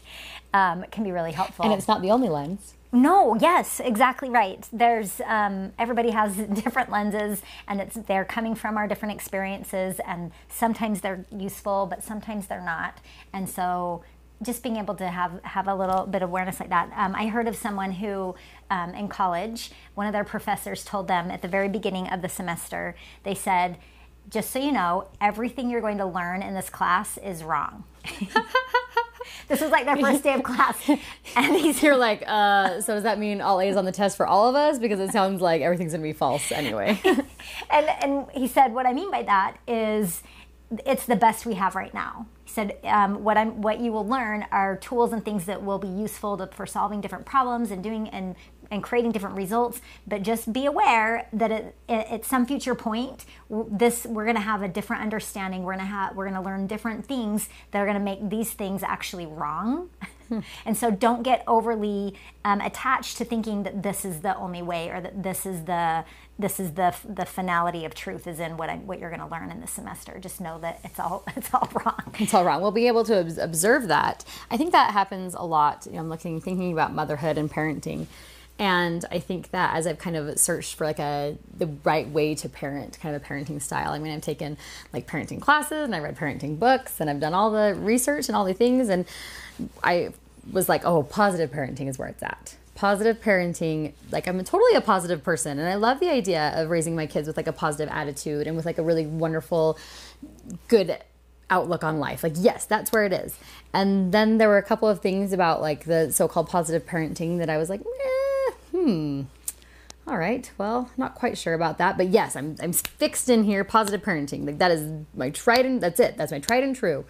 um, 0.55 0.85
can 0.91 1.05
be 1.05 1.11
really 1.11 1.33
helpful. 1.33 1.65
And 1.65 1.75
it's 1.75 1.89
not 1.89 2.03
the 2.03 2.11
only 2.11 2.29
lens. 2.29 2.75
No, 2.95 3.35
yes, 3.37 3.81
exactly 3.81 4.29
right. 4.29 4.69
There's 4.71 5.23
um, 5.25 5.73
everybody 5.79 6.11
has 6.11 6.37
different 6.53 6.91
lenses, 6.91 7.41
and 7.67 7.81
it's 7.81 7.95
they're 7.97 8.25
coming 8.27 8.55
from 8.55 8.77
our 8.77 8.87
different 8.87 9.15
experiences, 9.15 9.99
and 10.07 10.31
sometimes 10.49 11.01
they're 11.01 11.25
useful, 11.31 11.87
but 11.87 12.05
sometimes 12.05 12.49
they're 12.49 12.61
not. 12.65 12.99
And 13.33 13.49
so, 13.49 14.05
just 14.43 14.63
being 14.63 14.77
able 14.77 14.95
to 14.97 15.09
have 15.09 15.43
have 15.43 15.69
a 15.69 15.75
little 15.75 16.05
bit 16.07 16.21
of 16.23 16.29
awareness 16.29 16.61
like 16.61 16.69
that. 16.69 16.93
Um, 16.95 17.15
I 17.15 17.29
heard 17.29 17.49
of 17.49 17.57
someone 17.57 17.93
who, 17.93 18.35
um, 18.71 18.95
in 18.95 19.09
college, 19.09 19.71
one 19.95 20.07
of 20.07 20.13
their 20.13 20.25
professors 20.25 20.85
told 20.85 21.09
them 21.09 21.31
at 21.31 21.41
the 21.41 21.49
very 21.49 21.71
beginning 21.71 22.09
of 22.09 22.21
the 22.21 22.29
semester, 22.29 22.95
they 23.23 23.35
said, 23.35 23.79
"Just 24.29 24.51
so 24.51 24.59
you 24.59 24.71
know, 24.71 25.09
everything 25.19 25.71
you're 25.71 25.81
going 25.81 25.99
to 25.99 26.07
learn 26.07 26.43
in 26.43 26.53
this 26.53 26.69
class 26.69 27.17
is 27.17 27.43
wrong." 27.43 27.85
this 29.49 29.61
was 29.61 29.71
like 29.71 29.85
their 29.85 29.97
first 29.97 30.23
day 30.23 30.35
of 30.35 30.43
class, 30.45 30.89
and 31.37 31.57
he's 31.57 31.83
you're 31.83 31.97
like, 31.97 32.23
uh, 32.27 32.81
so 32.81 32.95
does 32.95 33.03
that 33.03 33.19
mean 33.19 33.41
all 33.41 33.61
A's 33.61 33.77
on 33.77 33.85
the 33.85 33.93
test 33.93 34.17
for 34.17 34.27
all 34.27 34.49
of 34.49 34.55
us? 34.55 34.79
Because 34.79 35.01
it 35.01 35.11
sounds 35.11 35.41
like 35.41 35.63
everything's 35.63 35.93
gonna 35.93 36.03
be 36.03 36.13
false 36.13 36.51
anyway. 36.53 37.01
and 37.71 37.87
and 38.03 38.27
he 38.33 38.47
said, 38.47 38.73
what 38.73 38.87
I 38.87 38.93
mean 38.93 39.11
by 39.11 39.23
that 39.23 39.57
is, 39.67 40.23
it's 40.87 41.07
the 41.07 41.17
best 41.17 41.47
we 41.47 41.55
have 41.55 41.75
right 41.75 41.93
now. 41.93 42.27
He 42.45 42.51
said, 42.51 42.79
um, 42.85 43.25
what 43.25 43.37
I'm 43.37 43.61
what 43.63 43.81
you 43.81 43.93
will 43.93 44.07
learn 44.07 44.47
are 44.53 44.77
tools 44.77 45.13
and 45.13 45.25
things 45.25 45.47
that 45.47 45.63
will 45.63 45.79
be 45.79 45.89
useful 45.89 46.37
to, 46.39 46.47
for 46.49 46.67
solving 46.67 47.01
different 47.01 47.27
problems 47.27 47.71
and 47.71 47.83
doing 47.83 48.09
and 48.09 48.37
and 48.73 48.83
creating 48.83 49.13
different 49.13 49.37
results. 49.37 49.81
But 50.07 50.23
just 50.23 50.53
be 50.53 50.67
aware 50.67 51.29
that 51.33 51.53
it, 51.53 51.77
it, 51.89 52.07
at 52.11 52.25
some 52.25 52.47
future 52.47 52.75
point, 52.75 53.27
this 53.51 54.07
we're 54.07 54.25
going 54.25 54.37
to 54.37 54.43
have 54.43 54.63
a 54.63 54.69
different 54.69 55.03
understanding. 55.03 55.63
We're 55.63 55.75
going 55.75 55.87
to 55.87 55.93
have 55.93 56.17
we're 56.17 56.29
going 56.29 56.43
to 56.43 56.45
learn 56.45 56.67
different 56.67 57.07
things 57.07 57.49
that 57.71 57.79
are 57.79 57.85
going 57.85 57.99
to 57.99 58.03
make 58.03 58.29
these 58.31 58.53
things 58.53 58.83
actually 58.83 59.27
wrong. 59.27 59.91
and 60.65 60.77
so 60.77 60.91
don't 60.91 61.23
get 61.23 61.45
overly 61.47 62.15
um, 62.47 62.63
attached 62.63 63.19
to 63.19 63.25
thinking 63.27 63.63
that 63.65 63.83
this 63.83 64.07
is 64.07 64.21
the 64.21 64.35
only 64.37 64.63
way 64.63 64.89
or 64.89 65.01
that 65.03 65.23
this 65.23 65.45
is 65.45 65.65
the 65.65 66.05
this 66.39 66.59
is 66.59 66.73
the 66.73 66.95
the 67.07 67.27
finality 67.27 67.85
of 67.85 67.95
truth 67.95 68.27
is 68.27 68.41
in 68.41 68.57
what 68.57 68.71
I, 68.71 68.77
what 68.77 68.99
you're 68.99 69.11
going 69.11 69.21
to 69.21 69.27
learn 69.27 69.51
in 69.51 69.61
this 69.61 69.73
semester. 69.73 70.19
Just 70.19 70.41
know 70.41 70.59
that 70.61 70.81
it's 70.83 70.99
all 70.99 71.25
it's 71.37 71.53
all 71.53 71.69
wrong. 71.85 72.15
It's 72.19 72.33
all 72.33 72.45
wrong. 72.45 72.63
We'll 72.63 72.71
be 72.71 72.87
able 72.87 73.05
to 73.05 73.37
observe 73.39 73.89
that. 73.89 74.25
I 74.51 74.57
think 74.57 74.73
that 74.73 74.93
happens 74.93 75.35
a 75.35 75.45
lot. 75.45 75.85
You 75.85 75.93
know, 75.93 75.99
I'm 75.99 76.09
looking 76.09 76.41
thinking 76.41 76.73
about 76.73 76.95
motherhood 76.95 77.37
and 77.37 77.51
parenting 77.51 78.07
And 78.63 79.05
I 79.11 79.19
think 79.19 79.51
that 79.51 79.75
as 79.75 79.89
I've 79.89 79.99
kind 79.99 80.15
of 80.15 80.39
searched 80.39 80.77
for 80.77 80.85
like 80.85 81.01
a 81.01 81.37
the 81.53 81.67
right 81.83 82.09
way 82.09 82.37
to 82.37 82.49
parent, 82.49 82.97
kind 83.03 83.17
of 83.17 83.21
a 83.21 83.25
parenting 83.25 83.61
style. 83.61 83.91
I 83.91 83.99
mean, 83.99 84.13
I've 84.13 84.21
taken 84.21 84.57
like 84.93 85.09
parenting 85.09 85.41
classes 85.41 85.83
and 85.83 85.97
I 85.97 85.99
read 85.99 86.17
parenting 86.17 86.61
books 86.61 87.01
and 87.01 87.11
I've 87.11 87.19
done 87.19 87.35
all 87.35 87.51
the 87.51 87.75
research 87.75 88.29
and 88.29 88.37
all 88.37 88.45
the 88.45 88.55
things 88.55 88.89
and 88.89 89.05
I 89.83 90.11
was 90.53 90.69
like, 90.69 90.85
oh, 90.85 91.03
positive 91.03 91.51
parenting 91.51 91.89
is 91.89 91.99
where 91.99 92.07
it's 92.07 92.23
at. 92.23 92.55
Positive 92.77 93.21
parenting, 93.21 93.95
like 94.13 94.29
I'm 94.29 94.39
totally 94.45 94.77
a 94.77 94.81
positive 94.81 95.25
person 95.25 95.59
and 95.59 95.69
I 95.69 95.75
love 95.75 95.99
the 95.99 96.11
idea 96.11 96.53
of 96.55 96.71
raising 96.71 96.95
my 96.95 97.07
kids 97.07 97.27
with 97.27 97.37
like 97.37 97.49
a 97.49 97.53
positive 97.53 97.93
attitude 97.93 98.47
and 98.47 98.55
with 98.55 98.65
like 98.65 98.79
a 98.79 98.83
really 98.85 99.07
wonderful 99.07 99.77
good 100.69 100.99
outlook 101.51 101.83
on 101.83 101.99
life. 101.99 102.23
Like, 102.23 102.35
yes, 102.37 102.65
that's 102.65 102.93
where 102.93 103.05
it 103.05 103.13
is. 103.13 103.37
And 103.73 104.15
then 104.15 104.39
there 104.39 104.49
were 104.49 104.59
a 104.59 104.63
couple 104.63 104.89
of 104.89 105.01
things 105.01 105.33
about 105.33 105.61
like 105.61 105.85
the 105.85 106.13
so 106.13 106.29
called 106.29 106.49
positive 106.49 106.87
parenting 106.87 107.39
that 107.39 107.51
I 107.51 107.59
was 107.59 107.69
like, 107.69 107.81
hmm. 108.85 109.23
All 110.07 110.17
right. 110.19 110.51
Well, 110.59 110.91
not 110.97 111.15
quite 111.15 111.39
sure 111.39 111.55
about 111.55 111.79
that, 111.79 111.97
but 111.97 112.09
yes, 112.09 112.35
I'm 112.35 112.57
I'm 112.61 112.73
fixed 112.73 113.29
in 113.29 113.45
here. 113.45 113.63
Positive 113.63 114.03
parenting, 114.03 114.45
like 114.45 114.59
that 114.59 114.71
is 114.73 115.05
my 115.15 115.31
tried 115.31 115.65
and 115.65 115.81
that's 115.81 116.01
it. 116.01 116.17
That's 116.17 116.33
my 116.33 116.41
tried 116.41 116.65
and 116.65 116.75
true. 116.75 117.05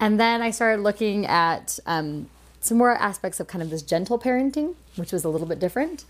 And 0.00 0.20
then 0.20 0.40
I 0.40 0.50
started 0.52 0.82
looking 0.82 1.26
at 1.26 1.78
um, 1.86 2.30
some 2.60 2.78
more 2.78 2.92
aspects 2.94 3.40
of 3.40 3.48
kind 3.48 3.62
of 3.62 3.70
this 3.70 3.82
gentle 3.82 4.18
parenting, 4.18 4.76
which 4.94 5.12
was 5.12 5.24
a 5.24 5.28
little 5.28 5.46
bit 5.46 5.58
different. 5.58 6.04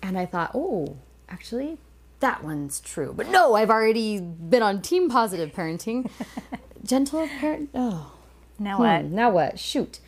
And 0.00 0.16
I 0.16 0.26
thought, 0.26 0.52
oh, 0.54 0.96
actually, 1.28 1.78
that 2.20 2.44
one's 2.44 2.80
true. 2.80 3.12
But 3.16 3.28
no, 3.28 3.54
I've 3.54 3.70
already 3.70 4.20
been 4.20 4.62
on 4.62 4.80
team 4.80 5.08
positive 5.10 5.52
parenting. 5.52 6.08
gentle 6.84 7.26
parent. 7.40 7.70
Oh, 7.74 8.12
Now 8.60 8.78
what? 8.78 9.02
Hmm, 9.02 9.14
now 9.14 9.30
what? 9.30 9.58
Shoot. 9.58 9.98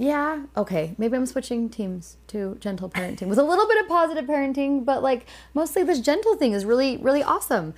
Yeah, 0.00 0.44
okay. 0.56 0.94
Maybe 0.96 1.14
I'm 1.14 1.26
switching 1.26 1.68
teams 1.68 2.16
to 2.28 2.56
gentle 2.58 2.88
parenting 2.88 3.26
with 3.26 3.38
a 3.38 3.42
little 3.42 3.68
bit 3.68 3.82
of 3.82 3.86
positive 3.86 4.24
parenting, 4.24 4.82
but 4.82 5.02
like 5.02 5.26
mostly 5.52 5.82
this 5.82 6.00
gentle 6.00 6.36
thing 6.36 6.54
is 6.54 6.64
really, 6.64 6.96
really 6.96 7.22
awesome. 7.22 7.74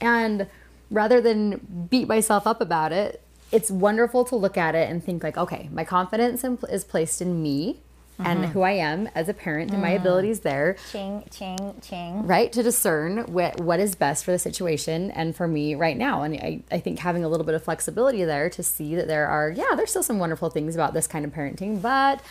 And 0.00 0.46
rather 0.90 1.20
than 1.20 1.86
beat 1.90 2.08
myself 2.08 2.46
up 2.46 2.62
about 2.62 2.92
it, 2.92 3.22
it's 3.52 3.70
wonderful 3.70 4.24
to 4.24 4.36
look 4.36 4.56
at 4.56 4.74
it 4.74 4.88
and 4.88 5.04
think 5.04 5.22
like, 5.22 5.36
okay, 5.36 5.68
my 5.70 5.84
confidence 5.84 6.42
is 6.70 6.82
placed 6.82 7.20
in 7.20 7.42
me 7.42 7.82
and 8.18 8.40
mm-hmm. 8.40 8.52
who 8.52 8.62
I 8.62 8.72
am 8.72 9.08
as 9.14 9.28
a 9.28 9.34
parent 9.34 9.72
and 9.72 9.82
my 9.82 9.92
mm. 9.92 10.00
abilities 10.00 10.40
there. 10.40 10.76
Ching, 10.90 11.24
ching, 11.30 11.74
ching. 11.82 12.26
right 12.26 12.52
to 12.52 12.62
discern 12.62 13.24
what, 13.32 13.60
what 13.60 13.78
is 13.78 13.94
best 13.94 14.24
for 14.24 14.32
the 14.32 14.38
situation 14.38 15.10
and 15.10 15.36
for 15.36 15.46
me 15.46 15.74
right 15.74 15.96
now. 15.96 16.22
And 16.22 16.34
I, 16.34 16.62
I 16.70 16.80
think 16.80 16.98
having 17.00 17.24
a 17.24 17.28
little 17.28 17.44
bit 17.44 17.54
of 17.54 17.62
flexibility 17.62 18.24
there 18.24 18.48
to 18.50 18.62
see 18.62 18.94
that 18.94 19.08
there 19.08 19.26
are 19.26 19.50
yeah 19.50 19.74
there's 19.74 19.90
still 19.90 20.02
some 20.02 20.18
wonderful 20.18 20.50
things 20.50 20.74
about 20.74 20.94
this 20.94 21.06
kind 21.06 21.24
of 21.24 21.32
parenting 21.32 21.80
but 21.80 22.22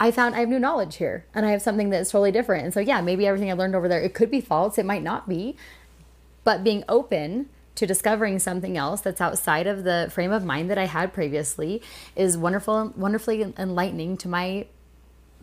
i 0.00 0.10
found 0.10 0.34
i 0.34 0.40
have 0.40 0.48
new 0.48 0.58
knowledge 0.58 0.96
here 0.96 1.24
and 1.34 1.46
i 1.46 1.50
have 1.50 1.62
something 1.62 1.90
that's 1.90 2.10
totally 2.10 2.32
different. 2.32 2.64
And 2.64 2.74
so 2.74 2.80
yeah 2.80 3.00
maybe 3.00 3.26
everything 3.26 3.50
i 3.50 3.54
learned 3.54 3.74
over 3.74 3.88
there 3.88 4.00
it 4.00 4.14
could 4.14 4.30
be 4.30 4.40
false 4.40 4.78
it 4.78 4.86
might 4.86 5.02
not 5.02 5.28
be 5.28 5.56
but 6.42 6.64
being 6.64 6.84
open 6.88 7.48
to 7.74 7.86
discovering 7.86 8.38
something 8.38 8.76
else 8.76 9.00
that's 9.00 9.20
outside 9.20 9.66
of 9.66 9.82
the 9.84 10.08
frame 10.12 10.32
of 10.32 10.44
mind 10.44 10.70
that 10.70 10.78
i 10.78 10.86
had 10.86 11.12
previously 11.12 11.82
is 12.16 12.36
wonderful 12.36 12.92
wonderfully 12.96 13.52
enlightening 13.58 14.16
to 14.16 14.28
my 14.28 14.66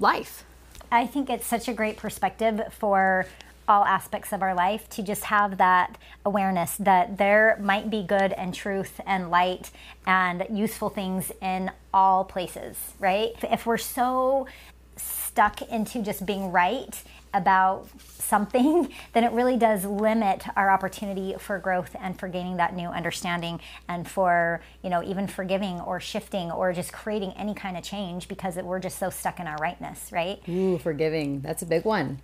life 0.01 0.43
I 0.91 1.07
think 1.07 1.29
it's 1.29 1.47
such 1.47 1.69
a 1.69 1.73
great 1.73 1.95
perspective 1.95 2.61
for 2.71 3.25
all 3.67 3.85
aspects 3.85 4.33
of 4.33 4.41
our 4.41 4.53
life 4.53 4.89
to 4.89 5.01
just 5.03 5.23
have 5.25 5.57
that 5.57 5.97
awareness 6.25 6.75
that 6.77 7.17
there 7.17 7.57
might 7.61 7.89
be 7.89 8.03
good 8.03 8.33
and 8.33 8.53
truth 8.53 8.99
and 9.05 9.31
light 9.31 9.71
and 10.05 10.45
useful 10.49 10.89
things 10.89 11.31
in 11.41 11.71
all 11.93 12.25
places, 12.25 12.77
right? 12.99 13.31
If 13.43 13.65
we're 13.65 13.77
so 13.77 14.47
stuck 15.31 15.61
into 15.61 16.01
just 16.01 16.25
being 16.25 16.51
right 16.51 17.01
about 17.33 17.87
something, 18.17 18.89
then 19.13 19.23
it 19.23 19.31
really 19.31 19.55
does 19.55 19.85
limit 19.85 20.43
our 20.57 20.69
opportunity 20.69 21.35
for 21.39 21.57
growth 21.57 21.95
and 22.01 22.19
for 22.19 22.27
gaining 22.27 22.57
that 22.57 22.75
new 22.75 22.89
understanding 22.89 23.61
and 23.87 24.09
for, 24.09 24.61
you 24.83 24.89
know, 24.89 25.01
even 25.01 25.27
forgiving 25.27 25.79
or 25.81 26.01
shifting 26.01 26.51
or 26.51 26.73
just 26.73 26.91
creating 26.91 27.31
any 27.37 27.53
kind 27.53 27.77
of 27.77 27.83
change 27.83 28.27
because 28.27 28.55
we're 28.57 28.79
just 28.79 28.99
so 28.99 29.09
stuck 29.09 29.39
in 29.39 29.47
our 29.47 29.57
rightness, 29.57 30.11
right? 30.11 30.41
Ooh, 30.49 30.77
forgiving. 30.77 31.39
That's 31.39 31.61
a 31.61 31.65
big 31.65 31.85
one. 31.85 32.21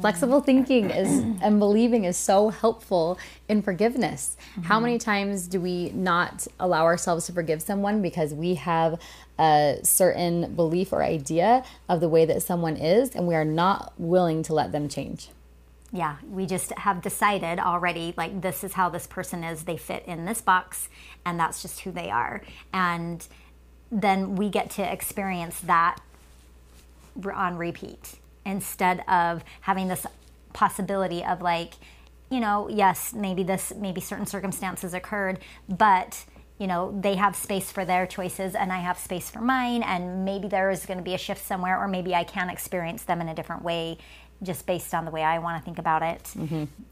Flexible 0.00 0.40
thinking 0.40 0.90
is 0.90 1.08
and 1.42 1.58
believing 1.58 2.04
is 2.04 2.16
so 2.16 2.50
helpful 2.50 3.18
in 3.48 3.62
forgiveness. 3.62 4.36
How 4.62 4.76
mm-hmm. 4.76 4.84
many 4.84 4.98
times 4.98 5.46
do 5.46 5.60
we 5.60 5.90
not 5.90 6.46
allow 6.60 6.84
ourselves 6.84 7.26
to 7.26 7.32
forgive 7.32 7.62
someone 7.62 8.02
because 8.02 8.34
we 8.34 8.54
have 8.54 9.00
a 9.38 9.78
certain 9.82 10.54
belief 10.54 10.92
or 10.92 11.02
idea 11.02 11.64
of 11.88 12.00
the 12.00 12.08
way 12.08 12.24
that 12.24 12.42
someone 12.42 12.76
is 12.76 13.14
and 13.14 13.26
we 13.26 13.34
are 13.34 13.44
not 13.44 13.92
willing 13.98 14.42
to 14.44 14.54
let 14.54 14.72
them 14.72 14.88
change? 14.88 15.28
Yeah, 15.92 16.16
we 16.28 16.44
just 16.44 16.72
have 16.72 17.00
decided 17.00 17.58
already 17.58 18.12
like 18.16 18.42
this 18.42 18.62
is 18.62 18.74
how 18.74 18.90
this 18.90 19.06
person 19.06 19.42
is. 19.42 19.64
They 19.64 19.78
fit 19.78 20.04
in 20.06 20.26
this 20.26 20.42
box 20.42 20.88
and 21.24 21.40
that's 21.40 21.62
just 21.62 21.80
who 21.80 21.90
they 21.90 22.10
are. 22.10 22.42
And 22.72 23.26
then 23.90 24.36
we 24.36 24.50
get 24.50 24.70
to 24.72 24.92
experience 24.92 25.60
that 25.60 25.98
on 27.34 27.56
repeat 27.56 28.16
instead 28.48 29.04
of 29.06 29.44
having 29.60 29.86
this 29.88 30.06
possibility 30.52 31.24
of 31.24 31.42
like, 31.42 31.74
you 32.30 32.40
know, 32.40 32.68
yes, 32.68 33.12
maybe 33.14 33.42
this, 33.42 33.72
maybe 33.76 34.00
certain 34.00 34.26
circumstances 34.26 34.94
occurred, 34.94 35.38
but 35.68 36.24
you 36.58 36.66
know, 36.66 36.98
they 37.00 37.14
have 37.14 37.36
space 37.36 37.70
for 37.70 37.84
their 37.84 38.04
choices 38.06 38.56
and 38.56 38.72
I 38.72 38.78
have 38.78 38.98
space 38.98 39.30
for 39.30 39.40
mine, 39.40 39.84
and 39.84 40.24
maybe 40.24 40.48
there 40.48 40.70
is 40.70 40.86
going 40.86 40.98
to 40.98 41.04
be 41.04 41.14
a 41.14 41.18
shift 41.18 41.44
somewhere, 41.46 41.78
or 41.80 41.86
maybe 41.86 42.16
I 42.16 42.24
can 42.24 42.50
experience 42.50 43.04
them 43.04 43.20
in 43.20 43.28
a 43.28 43.34
different 43.34 43.62
way 43.62 43.98
just 44.42 44.66
based 44.66 44.92
on 44.92 45.04
the 45.04 45.10
way 45.10 45.22
I 45.22 45.38
want 45.38 45.60
to 45.60 45.64
think 45.64 45.78
about 45.78 46.02
it, 46.02 46.22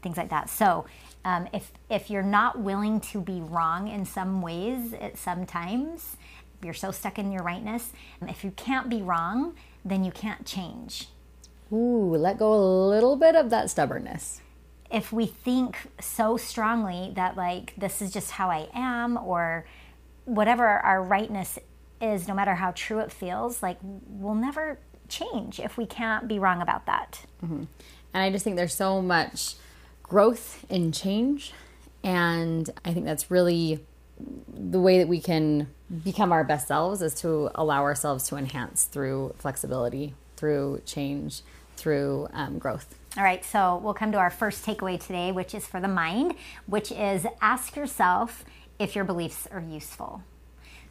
things 0.01 0.17
like 0.17 0.29
that. 0.29 0.49
So, 0.49 0.85
um, 1.25 1.47
if 1.53 1.71
if 1.89 2.09
you're 2.09 2.23
not 2.23 2.59
willing 2.59 3.01
to 3.01 3.19
be 3.19 3.41
wrong 3.41 3.89
in 3.89 4.05
some 4.05 4.41
ways 4.41 4.93
at 4.93 5.17
some 5.17 5.45
times, 5.45 6.15
you're 6.63 6.73
so 6.73 6.91
stuck 6.91 7.19
in 7.19 7.31
your 7.31 7.43
rightness, 7.43 7.91
if 8.21 8.43
you 8.45 8.51
can't 8.51 8.89
be 8.89 9.01
wrong, 9.01 9.55
then 9.83 10.03
you 10.05 10.11
can't 10.11 10.45
change. 10.45 11.09
Ooh, 11.71 12.15
let 12.15 12.37
go 12.37 12.53
a 12.53 12.63
little 12.89 13.15
bit 13.15 13.35
of 13.35 13.49
that 13.49 13.69
stubbornness. 13.69 14.41
if 14.89 15.11
we 15.11 15.25
think 15.25 15.77
so 15.99 16.37
strongly 16.37 17.11
that 17.15 17.35
like 17.35 17.73
this 17.77 18.01
is 18.01 18.11
just 18.11 18.31
how 18.31 18.49
I 18.49 18.69
am 18.73 19.17
or 19.17 19.65
whatever 20.25 20.65
our 20.65 21.03
rightness 21.03 21.59
is 22.01 22.27
no 22.27 22.33
matter 22.33 22.55
how 22.55 22.71
true 22.75 22.99
it 22.99 23.11
feels 23.11 23.61
like 23.61 23.77
we'll 23.81 24.35
never 24.35 24.79
change 25.09 25.59
if 25.59 25.77
we 25.77 25.85
can't 25.85 26.27
be 26.27 26.39
wrong 26.39 26.61
about 26.61 26.85
that. 26.85 27.25
Mm-hmm. 27.43 27.63
And 28.13 28.23
I 28.23 28.31
just 28.31 28.43
think 28.43 28.55
there's 28.55 28.73
so 28.73 29.01
much 29.01 29.55
growth 30.03 30.65
in 30.69 30.91
change. 30.91 31.53
And 32.03 32.69
I 32.85 32.93
think 32.93 33.05
that's 33.05 33.29
really 33.31 33.83
the 34.53 34.79
way 34.79 34.99
that 34.99 35.07
we 35.07 35.19
can 35.19 35.67
become 36.03 36.31
our 36.31 36.43
best 36.43 36.67
selves 36.67 37.01
is 37.01 37.13
to 37.15 37.49
allow 37.55 37.83
ourselves 37.83 38.27
to 38.29 38.35
enhance 38.35 38.85
through 38.85 39.33
flexibility, 39.37 40.13
through 40.35 40.81
change, 40.85 41.41
through 41.77 42.27
um, 42.33 42.57
growth. 42.57 42.95
All 43.15 43.23
right, 43.23 43.43
so 43.43 43.79
we'll 43.83 43.93
come 43.93 44.11
to 44.11 44.17
our 44.17 44.29
first 44.29 44.65
takeaway 44.65 44.99
today, 44.99 45.31
which 45.31 45.55
is 45.55 45.65
for 45.65 45.79
the 45.79 45.87
mind, 45.87 46.35
which 46.65 46.91
is 46.91 47.25
ask 47.41 47.75
yourself 47.75 48.45
if 48.77 48.95
your 48.95 49.05
beliefs 49.05 49.47
are 49.51 49.61
useful. 49.61 50.21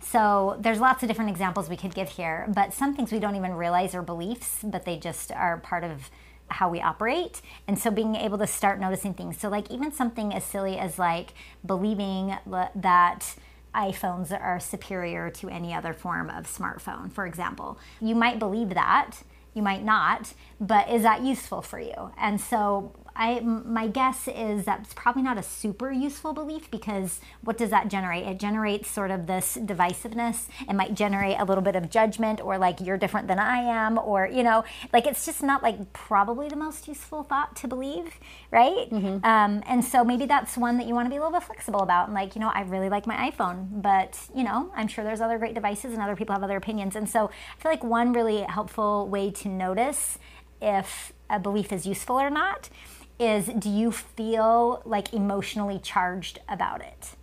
So 0.00 0.56
there's 0.60 0.80
lots 0.80 1.02
of 1.02 1.08
different 1.08 1.30
examples 1.30 1.68
we 1.68 1.76
could 1.76 1.94
give 1.94 2.10
here, 2.10 2.46
but 2.48 2.72
some 2.72 2.94
things 2.94 3.12
we 3.12 3.18
don't 3.18 3.36
even 3.36 3.54
realize 3.54 3.94
are 3.94 4.02
beliefs, 4.02 4.58
but 4.62 4.84
they 4.84 4.96
just 4.96 5.32
are 5.32 5.58
part 5.58 5.84
of 5.84 6.10
how 6.48 6.70
we 6.70 6.80
operate. 6.80 7.42
And 7.66 7.78
so 7.78 7.90
being 7.90 8.14
able 8.14 8.38
to 8.38 8.46
start 8.46 8.78
noticing 8.78 9.14
things. 9.14 9.38
So 9.38 9.48
like 9.48 9.70
even 9.70 9.90
something 9.92 10.32
as 10.32 10.44
silly 10.44 10.78
as 10.78 10.98
like 10.98 11.32
believing 11.64 12.36
that 12.74 13.34
iPhones 13.74 14.32
are 14.32 14.58
superior 14.60 15.30
to 15.30 15.48
any 15.48 15.74
other 15.74 15.92
form 15.92 16.30
of 16.30 16.46
smartphone, 16.46 17.12
for 17.12 17.26
example. 17.26 17.78
You 18.00 18.14
might 18.14 18.38
believe 18.38 18.70
that, 18.70 19.18
you 19.56 19.62
might 19.62 19.82
not, 19.82 20.34
but 20.60 20.88
is 20.90 21.02
that 21.02 21.22
useful 21.22 21.62
for 21.62 21.80
you? 21.80 22.12
And 22.18 22.40
so 22.40 22.92
I 23.16 23.40
my 23.40 23.88
guess 23.88 24.28
is 24.28 24.64
that's 24.64 24.92
probably 24.94 25.23
not 25.23 25.38
a 25.38 25.42
super 25.42 25.90
useful 25.90 26.32
belief 26.32 26.70
because 26.70 27.20
what 27.42 27.56
does 27.56 27.70
that 27.70 27.88
generate? 27.88 28.26
It 28.26 28.38
generates 28.38 28.90
sort 28.90 29.11
of 29.11 29.26
this 29.26 29.56
divisiveness. 29.61 30.49
It 30.68 30.75
might 30.75 30.94
generate 30.94 31.38
a 31.38 31.44
little 31.44 31.62
bit 31.62 31.76
of 31.76 31.90
judgment 31.90 32.40
or 32.40 32.58
like 32.58 32.80
you're 32.80 32.99
different 32.99 33.28
than 33.28 33.38
I 33.38 33.58
am 33.58 33.99
or 33.99 34.26
you 34.26 34.42
know 34.42 34.64
like 34.92 35.06
it's 35.06 35.25
just 35.25 35.42
not 35.42 35.62
like 35.62 35.92
probably 35.92 36.49
the 36.49 36.56
most 36.56 36.87
useful 36.88 37.23
thought 37.23 37.56
to 37.56 37.68
believe, 37.68 38.18
right? 38.50 38.88
Um, 39.25 39.62
and 39.66 39.85
so 39.85 40.04
maybe 40.04 40.26
that's 40.26 40.56
one 40.56 40.76
that 40.78 40.87
you 40.87 40.94
want 40.94 41.06
to 41.06 41.11
be 41.11 41.16
a 41.16 41.20
little 41.20 41.38
bit 41.38 41.44
flexible 41.44 41.80
about 41.80 42.06
and 42.06 42.14
like 42.14 42.35
you 42.35 42.40
know 42.40 42.50
I 42.54 42.62
really 42.62 42.88
like 42.88 43.06
my 43.06 43.30
iPhone, 43.30 43.82
but 43.82 44.18
you 44.35 44.44
know 44.44 44.70
I'm 44.76 44.88
sure 44.88 45.04
there's 45.04 45.20
other 45.20 45.38
great 45.38 45.54
devices 45.54 45.92
and 45.92 46.02
other 46.02 46.16
people 46.16 46.35
have 46.35 46.44
other 46.44 46.56
opinions. 46.56 46.96
And 46.96 47.08
so 47.08 47.30
I 47.58 47.62
feel 47.62 47.73
like 47.73 47.85
one 47.85 48.12
really 48.12 48.42
helpful 48.42 49.08
way 49.08 49.30
to 49.30 49.49
notice 49.49 50.18
if 50.61 51.12
a 51.28 51.38
belief 51.38 51.73
is 51.73 51.87
useful 51.87 52.20
or 52.20 52.30
not 52.30 52.70
is 53.18 53.46
do 53.46 53.70
you 53.70 53.90
feel 53.90 54.82
like 54.85 55.12
emotionally 55.12 55.78
charged 55.78 56.40
about 56.49 56.80
it? 56.80 57.16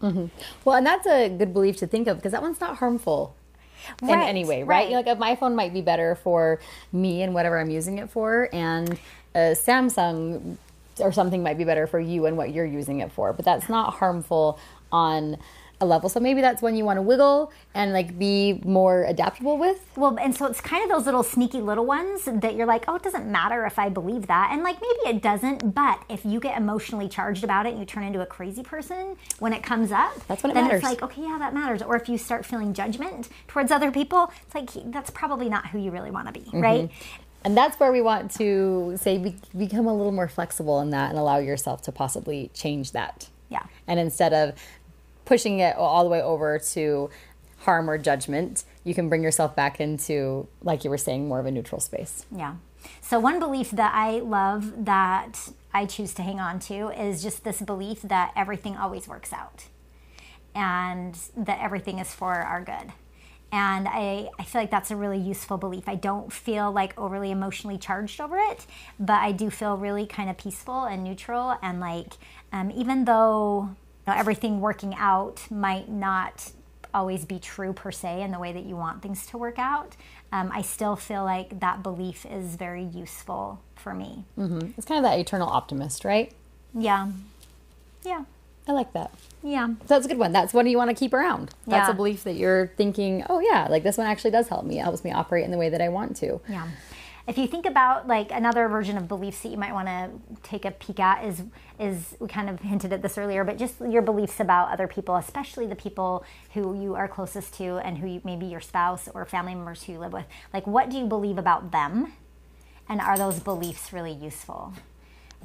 Mm-hmm. 0.00 0.26
Well, 0.64 0.76
and 0.76 0.86
that's 0.86 1.06
a 1.06 1.28
good 1.28 1.52
belief 1.52 1.76
to 1.78 1.86
think 1.86 2.06
of 2.06 2.16
because 2.16 2.32
that 2.32 2.42
one's 2.42 2.60
not 2.60 2.76
harmful. 2.76 3.36
in 4.00 4.10
any 4.10 4.44
way, 4.44 4.62
right? 4.62 4.92
right. 4.92 4.92
Like 4.92 5.08
a 5.08 5.18
my 5.18 5.34
phone 5.34 5.56
might 5.56 5.72
be 5.72 5.80
better 5.80 6.14
for 6.14 6.60
me 6.92 7.22
and 7.22 7.34
whatever 7.34 7.58
I'm 7.58 7.70
using 7.70 7.98
it 7.98 8.10
for, 8.10 8.48
and 8.52 8.98
a 9.34 9.56
Samsung 9.56 10.56
or 11.00 11.10
something 11.10 11.42
might 11.42 11.58
be 11.58 11.64
better 11.64 11.86
for 11.86 11.98
you 11.98 12.26
and 12.26 12.36
what 12.36 12.52
you're 12.52 12.66
using 12.66 13.00
it 13.00 13.10
for. 13.10 13.32
But 13.32 13.44
that's 13.44 13.68
not 13.68 13.94
harmful 13.94 14.58
on 14.90 15.36
a 15.82 15.84
level. 15.84 16.08
So 16.08 16.20
maybe 16.20 16.40
that's 16.40 16.62
one 16.62 16.74
you 16.74 16.84
want 16.84 16.96
to 16.96 17.02
wiggle 17.02 17.52
and 17.74 17.92
like 17.92 18.18
be 18.18 18.60
more 18.64 19.04
adaptable 19.04 19.58
with. 19.58 19.84
Well, 19.96 20.16
and 20.18 20.34
so 20.34 20.46
it's 20.46 20.60
kind 20.60 20.82
of 20.84 20.90
those 20.90 21.04
little 21.04 21.22
sneaky 21.22 21.60
little 21.60 21.84
ones 21.84 22.24
that 22.24 22.54
you're 22.54 22.66
like, 22.66 22.84
oh, 22.88 22.94
it 22.94 23.02
doesn't 23.02 23.26
matter 23.26 23.66
if 23.66 23.78
I 23.78 23.88
believe 23.88 24.28
that. 24.28 24.50
And 24.52 24.62
like 24.62 24.76
maybe 24.80 25.16
it 25.16 25.22
doesn't, 25.22 25.74
but 25.74 26.02
if 26.08 26.24
you 26.24 26.40
get 26.40 26.56
emotionally 26.56 27.08
charged 27.08 27.44
about 27.44 27.66
it 27.66 27.70
and 27.70 27.78
you 27.78 27.84
turn 27.84 28.04
into 28.04 28.20
a 28.20 28.26
crazy 28.26 28.62
person 28.62 29.16
when 29.40 29.52
it 29.52 29.62
comes 29.62 29.92
up, 29.92 30.14
That's 30.28 30.42
when 30.42 30.52
it 30.52 30.54
then 30.54 30.64
matters. 30.64 30.78
it's 30.78 30.88
like, 30.88 31.02
okay, 31.02 31.22
yeah, 31.22 31.36
that 31.38 31.52
matters. 31.52 31.82
Or 31.82 31.96
if 31.96 32.08
you 32.08 32.16
start 32.16 32.46
feeling 32.46 32.72
judgment 32.72 33.28
towards 33.48 33.70
other 33.70 33.90
people, 33.90 34.32
it's 34.46 34.54
like 34.54 34.70
that's 34.92 35.10
probably 35.10 35.48
not 35.48 35.68
who 35.68 35.78
you 35.78 35.90
really 35.90 36.10
want 36.10 36.28
to 36.28 36.32
be, 36.32 36.40
mm-hmm. 36.40 36.60
right? 36.60 36.90
And 37.44 37.56
that's 37.56 37.78
where 37.80 37.90
we 37.90 38.00
want 38.00 38.30
to 38.36 38.96
say 39.00 39.18
be, 39.18 39.34
become 39.56 39.86
a 39.86 39.94
little 39.94 40.12
more 40.12 40.28
flexible 40.28 40.80
in 40.80 40.90
that 40.90 41.10
and 41.10 41.18
allow 41.18 41.38
yourself 41.38 41.82
to 41.82 41.92
possibly 41.92 42.50
change 42.54 42.92
that. 42.92 43.28
Yeah. 43.48 43.64
And 43.86 43.98
instead 43.98 44.32
of 44.32 44.54
pushing 45.24 45.60
it 45.60 45.76
all 45.76 46.04
the 46.04 46.10
way 46.10 46.22
over 46.22 46.58
to 46.58 47.10
harm 47.58 47.88
or 47.88 47.98
judgment, 47.98 48.64
you 48.84 48.94
can 48.94 49.08
bring 49.08 49.22
yourself 49.22 49.54
back 49.54 49.80
into, 49.80 50.48
like 50.62 50.84
you 50.84 50.90
were 50.90 50.98
saying, 50.98 51.28
more 51.28 51.40
of 51.40 51.46
a 51.46 51.50
neutral 51.50 51.80
space. 51.80 52.26
Yeah. 52.34 52.56
So, 53.00 53.20
one 53.20 53.38
belief 53.38 53.70
that 53.70 53.92
I 53.94 54.18
love 54.18 54.84
that 54.86 55.48
I 55.72 55.86
choose 55.86 56.14
to 56.14 56.22
hang 56.22 56.40
on 56.40 56.58
to 56.60 56.88
is 56.88 57.22
just 57.22 57.44
this 57.44 57.60
belief 57.60 58.02
that 58.02 58.32
everything 58.36 58.76
always 58.76 59.06
works 59.06 59.32
out 59.32 59.66
and 60.54 61.16
that 61.36 61.60
everything 61.60 61.98
is 61.98 62.12
for 62.12 62.34
our 62.34 62.62
good. 62.62 62.92
And 63.52 63.86
I, 63.86 64.30
I 64.38 64.44
feel 64.44 64.62
like 64.62 64.70
that's 64.70 64.90
a 64.90 64.96
really 64.96 65.18
useful 65.18 65.58
belief. 65.58 65.86
I 65.86 65.94
don't 65.94 66.32
feel 66.32 66.72
like 66.72 66.98
overly 66.98 67.30
emotionally 67.30 67.76
charged 67.76 68.18
over 68.18 68.38
it, 68.38 68.66
but 68.98 69.20
I 69.20 69.32
do 69.32 69.50
feel 69.50 69.76
really 69.76 70.06
kind 70.06 70.30
of 70.30 70.38
peaceful 70.38 70.84
and 70.84 71.04
neutral. 71.04 71.58
And 71.60 71.78
like, 71.78 72.14
um, 72.50 72.70
even 72.70 73.04
though 73.04 73.76
know, 74.06 74.14
everything 74.14 74.60
working 74.60 74.94
out 74.96 75.50
might 75.50 75.88
not 75.88 76.52
always 76.94 77.24
be 77.24 77.38
true 77.38 77.72
per 77.72 77.90
se 77.90 78.22
in 78.22 78.30
the 78.32 78.38
way 78.38 78.52
that 78.52 78.64
you 78.64 78.76
want 78.76 79.00
things 79.02 79.24
to 79.26 79.38
work 79.38 79.58
out, 79.58 79.96
um, 80.30 80.50
I 80.52 80.62
still 80.62 80.94
feel 80.96 81.24
like 81.24 81.60
that 81.60 81.82
belief 81.82 82.26
is 82.26 82.56
very 82.56 82.84
useful 82.84 83.60
for 83.76 83.94
me. 83.94 84.24
It's 84.76 84.86
kind 84.86 84.98
of 84.98 85.10
that 85.10 85.18
eternal 85.18 85.48
optimist, 85.48 86.04
right? 86.04 86.32
Yeah. 86.74 87.08
Yeah. 88.04 88.24
I 88.68 88.72
like 88.72 88.92
that. 88.92 89.10
Yeah. 89.42 89.70
That's 89.86 90.04
a 90.06 90.08
good 90.08 90.18
one. 90.18 90.32
That's 90.32 90.54
one 90.54 90.66
you 90.66 90.76
want 90.76 90.90
to 90.90 90.94
keep 90.94 91.12
around. 91.12 91.50
That's 91.66 91.88
Yeah. 91.88 91.92
a 91.92 91.94
belief 91.94 92.24
that 92.24 92.34
you're 92.34 92.68
thinking, 92.76 93.24
oh, 93.28 93.40
yeah, 93.40 93.66
like 93.68 93.82
this 93.82 93.98
one 93.98 94.06
actually 94.06 94.30
does 94.30 94.48
help 94.48 94.64
me. 94.64 94.78
It 94.78 94.82
helps 94.82 95.02
me 95.02 95.10
operate 95.12 95.44
in 95.44 95.50
the 95.50 95.58
way 95.58 95.68
that 95.68 95.80
I 95.80 95.88
want 95.88 96.16
to. 96.18 96.40
Yeah. 96.48 96.68
If 97.26 97.38
you 97.38 97.46
think 97.46 97.66
about 97.66 98.08
like 98.08 98.32
another 98.32 98.66
version 98.68 98.96
of 98.96 99.06
beliefs 99.06 99.40
that 99.42 99.50
you 99.50 99.56
might 99.56 99.72
want 99.72 99.86
to 99.86 100.10
take 100.42 100.64
a 100.64 100.72
peek 100.72 100.98
at 100.98 101.24
is 101.24 101.42
is 101.78 102.16
we 102.18 102.28
kind 102.28 102.50
of 102.50 102.60
hinted 102.60 102.92
at 102.92 103.02
this 103.02 103.16
earlier, 103.16 103.44
but 103.44 103.58
just 103.58 103.80
your 103.80 104.02
beliefs 104.02 104.40
about 104.40 104.70
other 104.70 104.88
people, 104.88 105.16
especially 105.16 105.66
the 105.66 105.76
people 105.76 106.24
who 106.54 106.80
you 106.80 106.94
are 106.94 107.06
closest 107.08 107.54
to 107.54 107.78
and 107.78 107.98
who 107.98 108.06
you, 108.08 108.20
maybe 108.24 108.46
your 108.46 108.60
spouse 108.60 109.08
or 109.14 109.24
family 109.24 109.54
members 109.54 109.84
who 109.84 109.92
you 109.92 109.98
live 109.98 110.12
with. 110.12 110.26
Like, 110.52 110.66
what 110.66 110.90
do 110.90 110.98
you 110.98 111.06
believe 111.06 111.38
about 111.38 111.70
them, 111.70 112.12
and 112.88 113.00
are 113.00 113.16
those 113.16 113.40
beliefs 113.40 113.92
really 113.92 114.12
useful? 114.12 114.72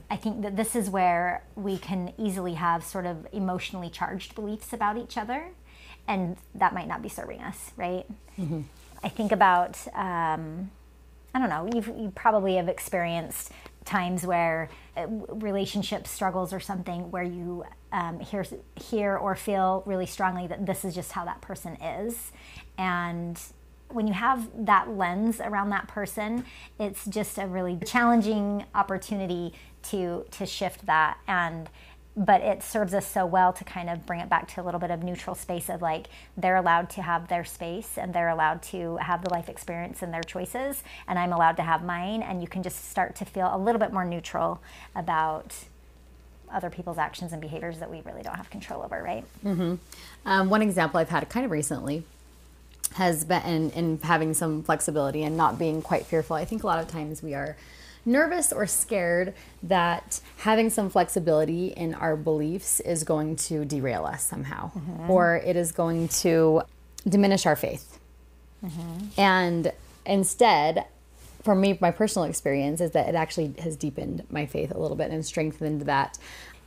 I 0.10 0.16
think 0.16 0.42
that 0.44 0.56
this 0.56 0.76
is 0.76 0.90
where 0.90 1.44
we 1.56 1.78
can 1.78 2.14
easily 2.18 2.54
have 2.54 2.84
sort 2.84 3.06
of 3.06 3.28
emotionally 3.32 3.90
charged 3.90 4.36
beliefs 4.36 4.74
about 4.74 4.98
each 4.98 5.18
other, 5.18 5.50
and 6.08 6.38
that 6.56 6.74
might 6.74 6.88
not 6.88 7.02
be 7.02 7.10
serving 7.10 7.42
us, 7.42 7.72
right? 7.78 8.06
I 9.04 9.10
think 9.10 9.32
about, 9.32 9.88
um, 9.96 10.72
I 11.34 11.40
don't 11.40 11.50
know, 11.50 11.70
you've, 11.74 11.88
you 11.88 12.12
probably 12.16 12.56
have 12.56 12.68
experienced 12.68 13.52
times 13.86 14.26
where 14.26 14.70
uh, 14.96 15.08
relationship 15.08 16.08
struggles 16.08 16.52
or 16.52 16.60
something 16.60 17.10
where 17.12 17.24
you 17.24 17.64
um, 17.92 18.20
hear, 18.20 18.46
hear 18.76 19.16
or 19.18 19.36
feel 19.36 19.84
really 19.86 20.06
strongly 20.06 20.48
that 20.48 20.66
this 20.66 20.84
is 20.84 20.94
just 20.94 21.12
how 21.12 21.26
that 21.26 21.42
person 21.42 21.76
is. 21.76 22.32
And 22.78 23.40
when 23.90 24.08
you 24.08 24.14
have 24.14 24.50
that 24.66 24.90
lens 24.90 25.40
around 25.40 25.70
that 25.70 25.88
person, 25.88 26.46
it's 26.80 27.06
just 27.06 27.38
a 27.38 27.48
really 27.48 27.80
challenging 27.86 28.66
opportunity 28.76 29.54
to 29.84 30.26
to 30.32 30.46
shift 30.46 30.86
that 30.86 31.18
and 31.28 31.70
but 32.18 32.42
it 32.42 32.64
serves 32.64 32.96
us 32.96 33.06
so 33.06 33.28
well 33.28 33.54
to 33.54 33.64
kind 33.64 33.92
of 33.92 34.04
bring 34.08 34.20
it 34.20 34.28
back 34.28 34.48
to 34.48 34.60
a 34.60 34.64
little 34.64 34.80
bit 34.80 34.90
of 34.90 35.04
neutral 35.04 35.36
space 35.36 35.70
of 35.70 35.84
like 35.84 36.08
they're 36.36 36.56
allowed 36.56 36.90
to 36.90 37.04
have 37.04 37.28
their 37.28 37.46
space 37.46 37.96
and 37.96 38.12
they're 38.12 38.30
allowed 38.30 38.60
to 38.64 38.98
have 38.98 39.24
the 39.24 39.30
life 39.30 39.48
experience 39.48 40.02
and 40.02 40.12
their 40.12 40.24
choices 40.24 40.84
and 41.08 41.20
I'm 41.20 41.32
allowed 41.32 41.58
to 41.58 41.62
have 41.62 41.84
mine 41.84 42.24
and 42.24 42.42
you 42.42 42.48
can 42.48 42.64
just 42.64 42.90
start 42.90 43.16
to 43.18 43.26
feel 43.26 43.48
a 43.54 43.58
little 43.58 43.78
bit 43.78 43.94
more 43.94 44.04
neutral 44.04 44.60
about 44.96 45.54
other 46.52 46.72
people's 46.72 46.98
actions 46.98 47.34
and 47.34 47.42
behaviors 47.42 47.78
that 47.80 47.92
we 47.92 48.02
really 48.02 48.24
don't 48.24 48.36
have 48.36 48.50
control 48.50 48.82
over, 48.82 49.04
right? 49.04 49.24
Um, 50.26 50.50
one 50.50 50.64
example 50.64 51.00
I've 51.00 51.10
had 51.10 51.30
kind 51.30 51.46
of 51.46 51.52
recently 51.52 52.04
has 52.94 53.26
been 53.26 53.44
in, 53.44 53.70
in 53.72 54.00
having 54.02 54.34
some 54.34 54.64
flexibility 54.64 55.24
and 55.24 55.38
not 55.38 55.60
being 55.60 55.84
quite 55.84 56.06
fearful. 56.06 56.36
I 56.36 56.46
think 56.46 56.64
a 56.64 56.66
lot 56.66 56.80
of 56.80 56.88
times 56.88 57.22
we 57.22 57.36
are 57.36 57.58
nervous 58.08 58.54
or 58.54 58.66
scared 58.66 59.34
that 59.62 60.22
having 60.38 60.70
some 60.70 60.90
flexibility 60.90 61.68
in 61.68 61.94
our 61.94 62.16
beliefs 62.16 62.80
is 62.80 63.04
going 63.04 63.36
to 63.36 63.66
derail 63.66 64.06
us 64.06 64.26
somehow 64.26 64.72
mm-hmm. 64.72 65.12
or 65.12 65.38
it 65.46 65.56
is 65.56 65.72
going 65.72 66.08
to 66.08 66.62
diminish 67.08 67.46
our 67.46 67.56
faith. 67.56 68.00
Mm-hmm. 68.66 69.20
And 69.20 69.74
instead, 70.06 70.86
for 71.44 71.54
me, 71.54 71.78
my 71.82 71.92
personal 71.92 72.28
experience 72.28 72.82
is 72.82 72.92
that 72.92 73.08
it 73.10 73.16
actually 73.16 73.54
has 73.60 73.76
deepened 73.76 74.26
my 74.30 74.46
faith 74.46 74.72
a 74.72 74.78
little 74.78 74.98
bit 74.98 75.12
and 75.12 75.26
strengthened 75.26 75.82
that 75.82 76.18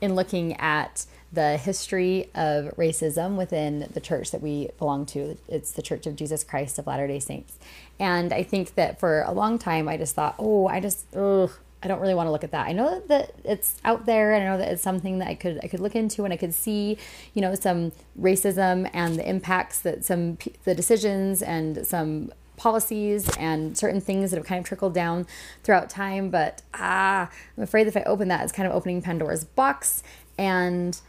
in 0.01 0.15
looking 0.15 0.55
at 0.59 1.07
the 1.33 1.57
history 1.57 2.29
of 2.35 2.75
racism 2.77 3.37
within 3.37 3.89
the 3.93 4.01
church 4.01 4.31
that 4.33 4.43
we 4.43 4.69
belong 4.79 5.07
to. 5.07 5.37
It's 5.49 5.71
the 5.73 5.83
Church 5.83 6.07
of 6.07 6.17
Jesus 6.17 6.43
Christ 6.43 6.79
of 6.79 6.87
Latter 6.87 7.07
day 7.07 7.21
Saints. 7.21 7.59
And 7.99 8.33
I 8.33 8.43
think 8.43 8.75
that 8.75 8.99
for 8.99 9.23
a 9.23 9.33
long 9.33 9.59
time, 9.59 9.89
I 9.89 9.97
just 9.97 10.15
thought, 10.15 10.35
oh, 10.39 10.67
I 10.67 10.81
just, 10.81 11.15
ugh. 11.15 11.53
I 11.83 11.89
don't 11.89 12.01
really 12.01 12.15
want 12.15 12.27
to 12.27 12.31
look 12.31 12.45
at 12.45 12.51
that. 12.51 12.67
I 12.67 12.73
know 12.73 13.01
that 13.09 13.33
it's 13.43 13.81
out 13.87 14.05
there, 14.05 14.35
and 14.35 14.45
I 14.45 14.47
know 14.49 14.59
that 14.59 14.71
it's 14.71 14.83
something 14.83 15.19
that 15.21 15.29
I 15.29 15.35
could 15.35 15.61
I 15.63 15.67
could 15.67 15.81
look 15.81 15.97
into, 15.97 16.25
and 16.25 16.33
I 16.35 16.37
could 16.37 16.53
see, 16.53 16.99
you 17.33 17.41
know, 17.41 17.55
some 17.55 17.93
racism 18.21 18.91
and 18.93 19.19
the 19.19 19.27
impacts 19.27 19.81
that 19.81 20.05
some 20.05 20.37
the 20.65 20.75
decisions 20.75 21.41
and 21.41 21.87
some 21.87 22.35
policies 22.59 23.35
and 23.39 23.79
certain 23.79 24.03
things 24.03 24.31
that 24.31 24.37
have 24.37 24.45
kind 24.45 24.59
of 24.59 24.67
trickled 24.67 24.93
down 24.93 25.27
throughout 25.63 25.89
time. 25.89 26.29
But 26.29 26.61
ah, 26.75 27.31
I'm 27.57 27.63
afraid 27.63 27.85
that 27.85 27.97
if 27.97 28.07
I 28.07 28.07
open 28.07 28.29
that, 28.29 28.43
it's 28.43 28.53
kind 28.53 28.69
of 28.69 28.75
opening 28.75 29.01
Pandora's 29.01 29.45
box, 29.45 30.03
and 30.37 31.01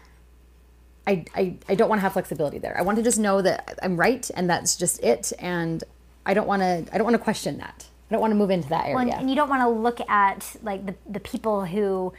I, 1.11 1.25
I, 1.35 1.55
I 1.67 1.75
don't 1.75 1.89
want 1.89 1.99
to 1.99 2.03
have 2.03 2.13
flexibility 2.13 2.57
there. 2.57 2.77
I 2.77 2.81
want 2.81 2.97
to 2.97 3.03
just 3.03 3.19
know 3.19 3.41
that 3.41 3.77
I'm 3.83 3.97
right 3.97 4.29
and 4.35 4.49
that's 4.49 4.75
just 4.75 5.03
it. 5.03 5.33
And 5.39 5.83
I 6.25 6.33
don't 6.33 6.47
want 6.47 6.61
to 6.61 6.85
I 6.93 6.97
don't 6.97 7.03
want 7.03 7.15
to 7.15 7.23
question 7.23 7.57
that. 7.57 7.85
I 8.09 8.13
don't 8.13 8.21
want 8.21 8.31
to 8.31 8.35
move 8.35 8.49
into 8.49 8.69
that 8.69 8.85
area. 8.85 8.95
Well, 8.95 9.09
and, 9.19 9.29
you 9.29 9.35
don't 9.35 9.49
want 9.49 9.61
to 9.61 9.69
look 9.69 9.99
at 10.09 10.55
like 10.61 10.85
the, 10.85 10.95
the 11.09 11.19
people 11.19 11.65
who 11.65 12.13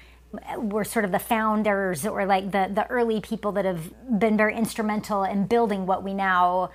were 0.56 0.84
sort 0.84 1.04
of 1.04 1.12
the 1.12 1.18
founders 1.18 2.06
or 2.06 2.24
like 2.24 2.52
the, 2.52 2.70
the 2.72 2.86
early 2.88 3.20
people 3.20 3.52
that 3.52 3.64
have 3.64 3.92
been 4.18 4.36
very 4.36 4.56
instrumental 4.56 5.24
in 5.24 5.46
building 5.46 5.84
what 5.84 6.02
we 6.02 6.14
now 6.14 6.70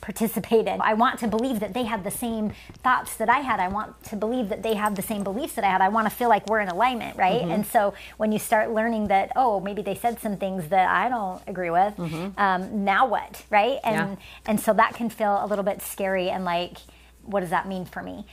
participate 0.00 0.66
in. 0.66 0.80
I 0.80 0.94
want 0.94 1.18
to 1.20 1.28
believe 1.28 1.60
that 1.60 1.74
they 1.74 1.84
had 1.84 2.04
the 2.04 2.10
same 2.10 2.52
thoughts 2.82 3.16
that 3.16 3.28
I 3.28 3.40
had. 3.40 3.60
I 3.60 3.68
want 3.68 4.02
to 4.04 4.16
believe 4.16 4.48
that 4.48 4.62
they 4.62 4.74
have 4.74 4.94
the 4.94 5.02
same 5.02 5.22
beliefs 5.22 5.54
that 5.54 5.64
I 5.64 5.68
had. 5.68 5.80
I 5.80 5.88
want 5.90 6.08
to 6.08 6.14
feel 6.14 6.28
like 6.28 6.46
we're 6.46 6.60
in 6.60 6.68
alignment, 6.68 7.16
right? 7.16 7.42
And 7.42 7.66
so 7.66 7.94
when 8.16 8.32
you 8.32 8.38
start 8.38 8.70
learning 8.70 9.08
that, 9.08 9.32
oh, 9.36 9.60
maybe 9.60 9.82
they 9.82 9.94
said 9.94 10.18
some 10.20 10.36
things 10.38 10.68
that 10.68 10.88
I 10.88 11.08
don't 11.08 11.42
agree 11.46 11.70
with, 11.70 11.98
um, 12.38 12.84
now 12.84 13.06
what, 13.06 13.44
right? 13.50 13.78
And 13.84 13.94
Yeah. 14.18 14.24
and 14.46 14.58
so 14.60 14.72
that 14.72 14.94
can 14.94 15.10
feel 15.10 15.44
a 15.44 15.46
little 15.46 15.64
bit 15.64 15.82
scary 15.82 16.30
and 16.30 16.44
like, 16.44 16.78
what 17.22 17.40
does 17.40 17.50
that 17.50 17.68
mean 17.68 17.84
for 17.84 18.02
me? 18.02 18.24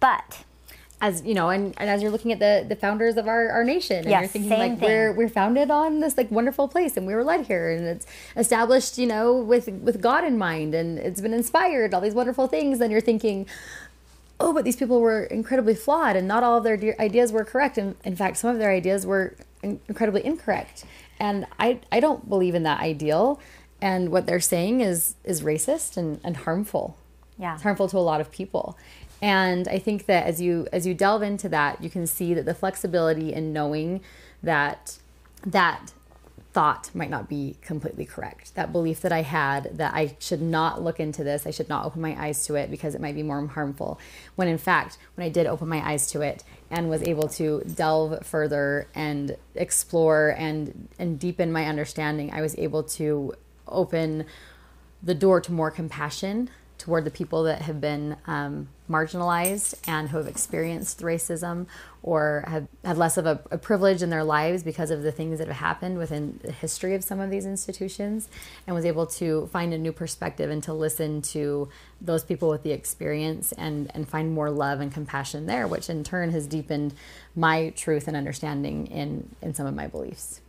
But 0.00 0.44
as 1.04 1.22
you 1.22 1.34
know, 1.34 1.50
and, 1.50 1.74
and 1.76 1.90
as 1.90 2.00
you're 2.00 2.10
looking 2.10 2.32
at 2.32 2.38
the 2.38 2.64
the 2.66 2.76
founders 2.76 3.18
of 3.18 3.28
our, 3.28 3.50
our 3.50 3.62
nation, 3.62 3.98
and 3.98 4.06
Yes, 4.08 4.22
you're 4.22 4.28
thinking 4.28 4.58
like 4.58 4.78
thing. 4.78 4.88
we're 4.88 5.12
we're 5.12 5.28
founded 5.28 5.70
on 5.70 6.00
this 6.00 6.16
like 6.16 6.30
wonderful 6.30 6.66
place, 6.66 6.96
and 6.96 7.06
we 7.06 7.14
were 7.14 7.22
led 7.22 7.46
here, 7.46 7.70
and 7.70 7.86
it's 7.86 8.06
established, 8.36 8.96
you 8.96 9.06
know, 9.06 9.36
with 9.36 9.68
with 9.68 10.00
God 10.00 10.24
in 10.24 10.38
mind, 10.38 10.74
and 10.74 10.98
it's 10.98 11.20
been 11.20 11.34
inspired, 11.34 11.92
all 11.92 12.00
these 12.00 12.14
wonderful 12.14 12.46
things. 12.46 12.80
And 12.80 12.90
you're 12.90 13.02
thinking, 13.02 13.46
oh, 14.40 14.54
but 14.54 14.64
these 14.64 14.76
people 14.76 15.02
were 15.02 15.24
incredibly 15.24 15.74
flawed, 15.74 16.16
and 16.16 16.26
not 16.26 16.42
all 16.42 16.56
of 16.56 16.64
their 16.64 16.78
de- 16.78 16.98
ideas 16.98 17.32
were 17.32 17.44
correct. 17.44 17.76
And 17.76 17.96
in 18.02 18.16
fact, 18.16 18.38
some 18.38 18.48
of 18.48 18.58
their 18.58 18.70
ideas 18.70 19.04
were 19.04 19.36
in- 19.62 19.80
incredibly 19.86 20.24
incorrect. 20.24 20.86
And 21.20 21.46
I 21.58 21.80
I 21.92 22.00
don't 22.00 22.30
believe 22.30 22.54
in 22.54 22.62
that 22.62 22.80
ideal. 22.80 23.40
And 23.82 24.08
what 24.08 24.24
they're 24.24 24.40
saying 24.40 24.80
is 24.80 25.16
is 25.22 25.42
racist 25.42 25.98
and, 25.98 26.18
and 26.24 26.38
harmful 26.38 26.96
yeah. 27.38 27.54
it's 27.54 27.62
harmful 27.62 27.88
to 27.88 27.98
a 27.98 28.00
lot 28.00 28.20
of 28.20 28.30
people 28.30 28.78
and 29.22 29.68
i 29.68 29.78
think 29.78 30.06
that 30.06 30.26
as 30.26 30.40
you 30.40 30.66
as 30.72 30.86
you 30.86 30.94
delve 30.94 31.22
into 31.22 31.48
that 31.48 31.82
you 31.82 31.90
can 31.90 32.06
see 32.06 32.34
that 32.34 32.44
the 32.44 32.54
flexibility 32.54 33.32
in 33.32 33.52
knowing 33.52 34.00
that 34.42 34.98
that 35.44 35.92
thought 36.54 36.88
might 36.94 37.10
not 37.10 37.28
be 37.28 37.56
completely 37.62 38.04
correct. 38.04 38.54
That 38.54 38.70
belief 38.70 39.00
that 39.00 39.10
I 39.10 39.22
had 39.22 39.76
that 39.76 39.92
I 39.92 40.16
should 40.20 40.40
not 40.40 40.80
look 40.80 41.00
into 41.00 41.24
this, 41.24 41.48
I 41.48 41.50
should 41.50 41.68
not 41.68 41.84
open 41.84 42.00
my 42.00 42.16
eyes 42.18 42.46
to 42.46 42.54
it 42.54 42.70
because 42.70 42.94
it 42.94 43.00
might 43.00 43.16
be 43.16 43.24
more 43.24 43.44
harmful. 43.44 43.98
When 44.36 44.46
in 44.46 44.56
fact, 44.56 44.96
when 45.16 45.26
I 45.26 45.30
did 45.30 45.48
open 45.48 45.68
my 45.68 45.86
eyes 45.86 46.06
to 46.12 46.20
it 46.20 46.44
and 46.70 46.88
was 46.88 47.02
able 47.02 47.28
to 47.30 47.60
delve 47.62 48.24
further 48.24 48.86
and 48.94 49.36
explore 49.56 50.28
and 50.38 50.88
and 50.96 51.18
deepen 51.18 51.50
my 51.50 51.66
understanding, 51.66 52.32
I 52.32 52.40
was 52.40 52.56
able 52.56 52.84
to 52.84 53.34
open 53.66 54.24
the 55.02 55.14
door 55.14 55.40
to 55.40 55.52
more 55.52 55.72
compassion 55.72 56.50
toward 56.78 57.04
the 57.04 57.10
people 57.10 57.42
that 57.42 57.62
have 57.62 57.80
been 57.80 58.16
um, 58.28 58.68
marginalized 58.88 59.74
and 59.86 60.10
who 60.10 60.18
have 60.18 60.26
experienced 60.26 61.00
racism 61.00 61.66
or 62.02 62.44
have 62.46 62.68
had 62.84 62.98
less 62.98 63.16
of 63.16 63.24
a, 63.24 63.40
a, 63.50 63.56
privilege 63.56 64.02
in 64.02 64.10
their 64.10 64.22
lives 64.22 64.62
because 64.62 64.90
of 64.90 65.02
the 65.02 65.10
things 65.10 65.38
that 65.38 65.48
have 65.48 65.56
happened 65.56 65.96
within 65.96 66.38
the 66.42 66.52
history 66.52 66.94
of 66.94 67.02
some 67.02 67.18
of 67.18 67.30
these 67.30 67.46
institutions 67.46 68.28
and 68.66 68.76
was 68.76 68.84
able 68.84 69.06
to 69.06 69.46
find 69.46 69.72
a 69.72 69.78
new 69.78 69.92
perspective 69.92 70.50
and 70.50 70.62
to 70.62 70.74
listen 70.74 71.22
to 71.22 71.66
those 71.98 72.22
people 72.22 72.50
with 72.50 72.62
the 72.62 72.72
experience 72.72 73.52
and, 73.52 73.90
and 73.94 74.06
find 74.06 74.32
more 74.32 74.50
love 74.50 74.80
and 74.80 74.92
compassion 74.92 75.46
there, 75.46 75.66
which 75.66 75.88
in 75.88 76.04
turn 76.04 76.30
has 76.30 76.46
deepened 76.46 76.92
my 77.34 77.70
truth 77.70 78.06
and 78.06 78.16
understanding 78.16 78.86
in, 78.88 79.34
in 79.40 79.54
some 79.54 79.66
of 79.66 79.74
my 79.74 79.86
beliefs. 79.86 80.42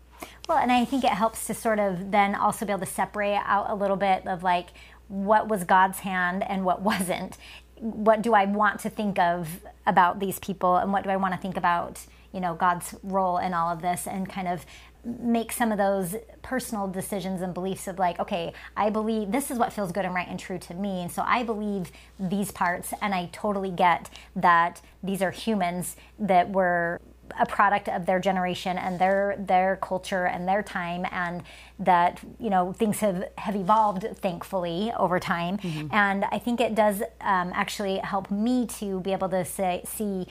Well, 0.50 0.58
and 0.58 0.72
I 0.72 0.84
think 0.84 1.06
it 1.06 1.12
helps 1.12 1.48
to 1.48 1.54
sort 1.54 1.80
of 1.80 2.12
then 2.12 2.36
also 2.36 2.66
be 2.66 2.74
able 2.74 2.86
to 2.86 2.92
separate 2.92 3.42
out 3.46 3.70
a 3.70 3.76
little 3.76 3.98
bit 3.98 4.28
of 4.28 4.44
like 4.44 4.70
what 5.08 5.48
was 5.48 5.64
God's 5.64 6.00
hand 6.00 6.44
and 6.44 6.66
what 6.66 6.82
wasn't 6.82 7.38
what 7.80 8.22
do 8.22 8.34
I 8.34 8.46
want 8.46 8.80
to 8.82 8.90
think 8.90 9.20
of 9.20 9.62
about 9.86 10.20
these 10.20 10.40
people 10.40 10.78
and 10.78 10.92
what 10.92 11.04
do 11.04 11.10
I 11.10 11.18
want 11.18 11.34
to 11.34 11.40
think 11.40 11.58
about, 11.58 12.06
you 12.32 12.40
know, 12.40 12.54
God's 12.54 12.96
role 13.04 13.38
in 13.38 13.54
all 13.54 13.70
of 13.70 13.82
this 13.82 14.08
and 14.08 14.30
kind 14.30 14.48
of 14.48 14.66
make 15.06 15.52
some 15.52 15.72
of 15.72 15.78
those 15.78 16.16
personal 16.42 16.88
decisions 16.88 17.42
and 17.42 17.54
beliefs 17.54 17.88
of 17.88 18.00
like, 18.00 18.20
okay, 18.20 18.54
I 18.76 18.90
believe 18.90 19.32
this 19.32 19.52
is 19.52 19.60
what 19.60 19.72
feels 19.72 19.92
good 19.92 20.06
and 20.06 20.16
right 20.16 20.28
and 20.28 20.40
true 20.40 20.58
to 20.58 20.74
me. 20.74 21.02
And 21.02 21.12
so 21.12 21.22
I 21.26 21.44
believe 21.44 21.92
these 22.20 22.52
parts 22.52 22.94
and 23.02 23.14
I 23.14 23.30
totally 23.32 23.72
get 23.72 24.10
that 24.36 24.82
these 25.04 25.22
are 25.22 25.32
humans 25.32 25.96
that 26.18 26.50
were 26.50 27.02
a 27.40 27.46
product 27.46 27.90
of 27.90 28.06
their 28.06 28.20
generation 28.20 28.78
and 28.78 29.00
their 29.00 29.36
their 29.38 29.78
culture 29.78 30.26
and 30.26 30.48
their 30.48 30.64
time 30.64 31.06
and 31.12 31.44
that 31.80 32.22
you 32.40 32.50
know 32.50 32.74
things 32.74 33.00
have 33.00 33.26
have 33.38 33.56
evolved 33.56 34.06
thankfully 34.18 34.92
over 34.98 35.20
time 35.20 35.58
mm-hmm. 35.58 35.88
and 35.92 36.26
i 36.32 36.40
think 36.40 36.62
it 36.62 36.76
does 36.76 37.02
um, 37.22 37.52
actually 37.54 37.98
help 37.98 38.32
me 38.32 38.66
to 38.66 39.00
be 39.02 39.12
able 39.12 39.30
to 39.30 39.44
say 39.44 39.82
see 39.86 40.28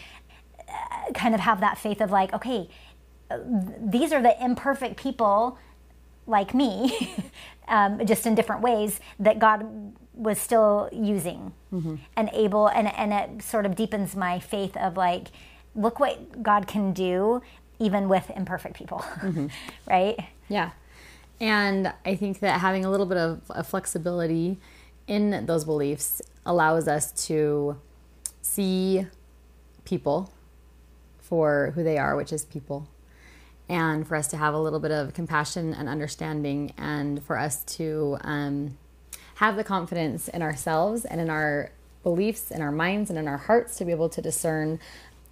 uh, 0.68 1.12
kind 1.12 1.34
of 1.34 1.40
have 1.40 1.60
that 1.60 1.78
faith 1.78 2.00
of 2.00 2.10
like 2.10 2.32
okay 2.32 2.68
these 3.78 4.12
are 4.12 4.22
the 4.22 4.42
imperfect 4.42 4.96
people 4.96 5.58
like 6.26 6.54
me 6.54 7.16
um, 7.68 8.04
just 8.06 8.26
in 8.26 8.34
different 8.34 8.62
ways 8.62 9.00
that 9.18 9.38
god 9.38 9.92
was 10.14 10.38
still 10.38 10.88
using 10.92 11.52
mm-hmm. 11.72 11.96
and 12.16 12.30
able 12.32 12.68
and 12.68 12.88
and 12.94 13.12
it 13.12 13.42
sort 13.42 13.66
of 13.66 13.74
deepens 13.74 14.14
my 14.14 14.38
faith 14.38 14.76
of 14.76 14.96
like 14.96 15.28
look 15.74 16.00
what 16.00 16.42
God 16.42 16.66
can 16.66 16.92
do 16.92 17.42
even 17.78 18.08
with 18.08 18.30
imperfect 18.30 18.76
people, 18.76 18.98
mm-hmm. 18.98 19.48
right? 19.88 20.18
Yeah. 20.48 20.70
And 21.40 21.92
I 22.06 22.14
think 22.14 22.40
that 22.40 22.60
having 22.60 22.84
a 22.84 22.90
little 22.90 23.06
bit 23.06 23.18
of 23.18 23.42
a 23.50 23.64
flexibility 23.64 24.58
in 25.06 25.46
those 25.46 25.64
beliefs 25.64 26.22
allows 26.46 26.88
us 26.88 27.12
to 27.26 27.78
see 28.42 29.06
people 29.84 30.32
for 31.18 31.72
who 31.74 31.82
they 31.82 31.98
are, 31.98 32.16
which 32.16 32.32
is 32.32 32.44
people, 32.44 32.88
and 33.68 34.06
for 34.06 34.16
us 34.16 34.28
to 34.28 34.36
have 34.36 34.54
a 34.54 34.58
little 34.58 34.80
bit 34.80 34.90
of 34.90 35.14
compassion 35.14 35.74
and 35.74 35.88
understanding, 35.88 36.72
and 36.76 37.22
for 37.22 37.38
us 37.38 37.64
to 37.64 38.18
um, 38.20 38.78
have 39.36 39.56
the 39.56 39.64
confidence 39.64 40.28
in 40.28 40.42
ourselves 40.42 41.04
and 41.04 41.20
in 41.20 41.30
our 41.30 41.72
beliefs, 42.02 42.50
in 42.50 42.60
our 42.60 42.72
minds, 42.72 43.10
and 43.10 43.18
in 43.18 43.26
our 43.26 43.38
hearts 43.38 43.76
to 43.76 43.84
be 43.84 43.90
able 43.90 44.08
to 44.10 44.22
discern 44.22 44.78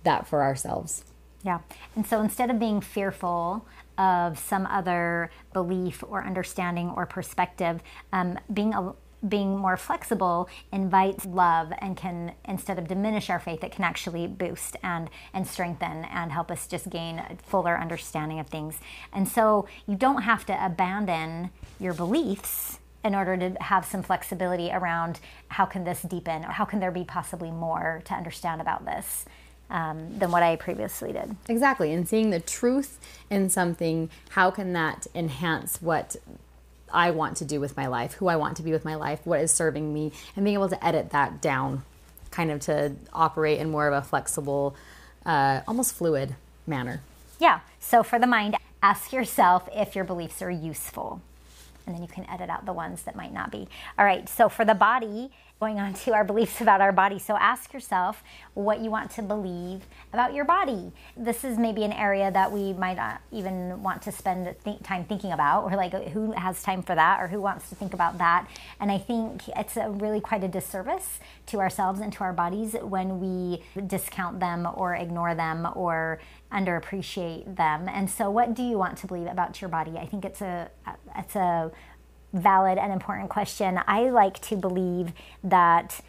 that 0.05 0.27
for 0.27 0.43
ourselves. 0.43 1.05
Yeah. 1.45 1.61
And 1.97 2.07
so 2.07 2.21
instead 2.21 2.51
of 2.51 2.59
being 2.59 2.81
fearful 2.81 3.67
of 3.99 4.39
some 4.39 4.67
other 4.67 5.31
belief 5.53 6.03
or 6.07 6.25
understanding 6.25 6.91
or 6.91 7.05
perspective, 7.05 7.83
um, 8.13 8.39
being 8.53 8.75
a, 8.75 8.95
being 9.29 9.57
more 9.57 9.77
flexible 9.77 10.49
invites 10.73 11.25
love 11.25 11.73
and 11.79 11.97
can 11.97 12.33
instead 12.45 12.79
of 12.79 12.89
diminish 12.89 13.31
our 13.31 13.39
faith 13.39 13.63
it 13.63 13.71
can 13.71 13.85
actually 13.85 14.27
boost 14.27 14.77
and 14.83 15.09
and 15.33 15.47
strengthen 15.47 16.05
and 16.07 16.33
help 16.33 16.51
us 16.51 16.67
just 16.67 16.91
gain 16.91 17.21
a 17.21 17.37
fuller 17.45 17.79
understanding 17.79 18.41
of 18.41 18.49
things 18.49 18.81
and 19.13 19.29
so 19.29 19.67
you 19.87 19.95
don't 19.95 20.23
have 20.23 20.45
to 20.45 20.67
abandon 20.67 21.51
your 21.79 21.95
beliefs 21.95 22.81
in 23.05 23.15
order 23.15 23.37
to 23.37 23.51
have 23.63 23.85
some 23.85 24.03
flexibility 24.03 24.71
around 24.73 25.21
how 25.49 25.65
can 25.65 25.85
this 25.85 26.03
deepen 26.03 26.45
or 26.45 26.51
how 26.51 26.65
can 26.65 26.81
there 26.81 26.91
be 26.91 27.05
possibly 27.05 27.51
more 27.53 28.03
to 28.05 28.15
understand 28.15 28.61
about 28.61 28.85
this 28.85 29.25
um, 29.73 30.19
than 30.19 30.31
what 30.31 30.43
I 30.45 30.55
previously 30.55 31.13
did. 31.13 31.35
Exactly. 31.49 31.93
And 31.93 32.07
seeing 32.07 32.31
the 32.31 32.39
truth 32.39 33.01
in 33.31 33.49
something, 33.49 34.11
how 34.31 34.51
can 34.51 34.75
that 34.75 35.07
enhance 35.15 35.81
what 35.83 36.15
I 36.93 37.11
want 37.11 37.39
to 37.39 37.45
do 37.47 37.59
with 37.59 37.75
my 37.77 37.87
life, 37.87 38.15
who 38.15 38.29
I 38.29 38.37
want 38.37 38.59
to 38.59 38.63
be 38.63 38.71
with 38.71 38.85
my 38.85 38.95
life, 38.95 39.21
what 39.25 39.41
is 39.41 39.51
serving 39.51 39.93
me, 39.93 40.13
and 40.37 40.45
being 40.45 40.55
able 40.55 40.69
to 40.69 40.87
edit 40.87 41.11
that 41.11 41.41
down 41.41 41.83
kind 42.31 42.51
of 42.51 42.61
to 42.61 42.93
operate 43.13 43.59
in 43.59 43.71
more 43.71 43.89
of 43.89 43.95
a 43.95 44.07
flexible, 44.07 44.77
uh, 45.25 45.61
almost 45.67 45.95
fluid 45.95 46.35
manner. 46.67 47.01
Yeah. 47.39 47.61
So 47.81 48.03
for 48.03 48.19
the 48.19 48.27
mind, 48.27 48.57
ask 48.83 49.13
yourself 49.13 49.69
if 49.75 49.97
your 49.97 50.05
beliefs 50.05 50.43
are 50.43 50.51
useful. 50.51 51.23
And 51.87 51.95
then 51.95 52.03
you 52.03 52.09
can 52.09 52.29
edit 52.31 52.49
out 52.49 52.65
the 52.65 52.73
ones 52.73 53.03
that 53.03 53.17
might 53.17 53.33
not 53.33 53.51
be. 53.51 53.69
All 53.99 54.05
right. 54.05 54.29
So 54.29 54.49
for 54.49 54.65
the 54.65 54.75
body, 54.75 55.31
going 55.63 55.79
on 55.79 55.95
to 55.95 56.13
our 56.13 56.25
beliefs 56.25 56.61
about 56.61 56.81
our 56.81 56.91
body. 56.91 57.21
So 57.21 57.37
ask 57.37 57.73
yourself 57.73 58.25
what 58.55 58.81
you 58.81 58.91
want 58.91 59.13
to 59.13 59.23
believe 59.23 59.87
about 60.13 60.35
your 60.35 60.45
body. 60.45 60.91
This 61.17 61.45
is 61.45 61.57
maybe 61.57 61.85
an 61.85 61.93
area 61.93 62.33
that 62.33 62.51
we 62.51 62.73
might 62.73 62.97
not 62.97 63.21
even 63.31 63.81
want 63.81 64.03
to 64.03 64.11
spend 64.11 64.57
th- 64.65 64.83
time 64.83 65.05
thinking 65.05 65.31
about, 65.31 65.63
or 65.63 65.77
like 65.77 65.95
who 66.09 66.33
has 66.33 66.65
time 66.65 66.83
for 66.83 66.97
that, 66.97 67.21
or 67.21 67.29
who 67.29 67.41
wants 67.41 67.69
to 67.69 67.77
think 67.77 67.95
about 67.95 68.19
that. 68.19 68.49
And 68.81 68.91
I 68.91 68.99
think 68.99 69.43
it's 69.57 69.77
a 69.77 69.89
really 69.89 70.21
quite 70.21 70.43
a 70.43 70.49
disservice 70.49 71.21
to 71.47 71.61
ourselves 71.61 72.01
and 72.01 72.13
to 72.15 72.25
our 72.25 72.33
bodies 72.33 72.75
when 72.83 73.21
we 73.21 73.63
discount 73.87 74.41
them 74.41 74.67
or 74.75 74.97
ignore 74.97 75.37
them 75.37 75.69
or 75.77 76.19
underappreciate 76.51 77.57
them. 77.57 77.89
And 77.89 78.11
so, 78.11 78.31
what 78.31 78.55
do 78.55 78.65
you 78.65 78.79
want 78.79 78.99
to 78.99 79.07
believe 79.07 79.29
about 79.29 79.61
your 79.61 79.71
body? 79.71 79.97
I 79.97 80.07
think 80.07 80.25
it's 80.25 80.41
a 80.41 80.71
it's 81.17 81.37
a 81.37 81.71
valid 82.33 82.79
and 82.79 82.93
important 82.93 83.31
question. 83.31 83.81
I 83.87 84.11
like 84.11 84.41
to 84.43 84.57
believe 84.57 85.13
that 85.45 86.01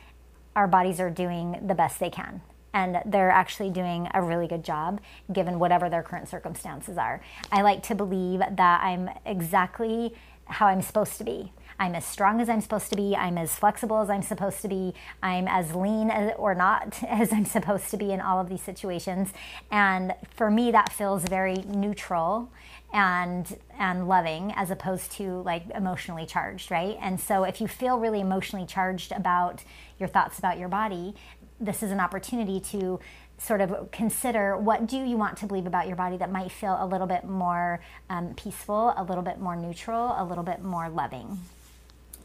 our 0.56 0.68
bodies 0.68 1.00
are 1.00 1.10
doing 1.10 1.60
the 1.66 1.76
best 1.76 2.00
they 2.00 2.10
can. 2.10 2.42
And 2.74 3.02
they're 3.06 3.30
actually 3.30 3.70
doing 3.70 4.08
a 4.14 4.22
really 4.22 4.48
good 4.48 4.64
job 4.64 5.00
given 5.32 5.60
whatever 5.60 5.90
their 5.90 6.02
current 6.02 6.28
circumstances 6.28 6.98
are. 6.98 7.22
I 7.52 7.62
like 7.62 7.84
to 7.84 7.96
believe 7.96 8.40
that 8.40 8.82
I'm 8.84 9.10
exactly 9.26 10.16
how 10.46 10.68
I'm 10.68 10.82
supposed 10.82 11.18
to 11.20 11.24
be. 11.24 11.52
I'm 11.80 11.96
as 11.96 12.06
strong 12.06 12.42
as 12.42 12.50
I'm 12.50 12.62
supposed 12.62 12.90
to 12.90 12.96
be. 12.96 13.16
I'm 13.16 13.38
as 13.38 13.56
flexible 13.56 14.02
as 14.02 14.10
I'm 14.10 14.22
supposed 14.22 14.62
to 14.62 14.68
be. 14.68 14.94
I'm 15.22 15.48
as 15.48 15.76
lean 15.76 16.10
as, 16.10 16.34
or 16.38 16.56
not 16.56 17.02
as 17.08 17.32
I'm 17.34 17.46
supposed 17.46 17.90
to 17.92 17.98
be 17.98 18.12
in 18.12 18.22
all 18.22 18.40
of 18.40 18.50
these 18.50 18.62
situations. 18.62 19.34
And 19.72 20.14
for 20.36 20.50
me, 20.50 20.72
that 20.72 20.92
feels 20.92 21.24
very 21.24 21.56
neutral 21.68 22.50
and 22.94 23.58
and 23.80 24.08
loving 24.08 24.54
as 24.56 24.70
opposed 24.70 25.12
to 25.12 25.42
like 25.42 25.64
emotionally 25.74 26.28
charged 26.28 26.70
right 26.70 26.96
and 27.02 27.20
so 27.20 27.44
if 27.44 27.60
you 27.60 27.68
feel 27.68 27.98
really 27.98 28.22
emotionally 28.22 28.68
charged 28.68 29.12
about 29.12 29.64
your 30.00 30.08
thoughts 30.08 30.38
about 30.38 30.60
your 30.60 30.70
body 30.70 31.16
this 31.60 31.82
is 31.82 31.92
an 31.92 32.00
opportunity 32.00 32.60
to 32.60 33.00
sort 33.40 33.62
of 33.62 33.92
consider 33.92 34.56
what 34.56 34.86
do 34.86 34.98
you 34.98 35.18
want 35.18 35.36
to 35.38 35.48
believe 35.48 35.66
about 35.66 35.88
your 35.88 35.96
body 35.96 36.18
that 36.18 36.32
might 36.32 36.52
feel 36.52 36.78
a 36.80 36.86
little 36.86 37.08
bit 37.08 37.24
more 37.24 37.82
um, 38.12 38.34
peaceful 38.36 38.94
a 38.96 39.04
little 39.04 39.24
bit 39.24 39.40
more 39.40 39.56
neutral 39.56 40.16
a 40.18 40.24
little 40.24 40.44
bit 40.44 40.62
more 40.62 40.88
loving 40.88 41.40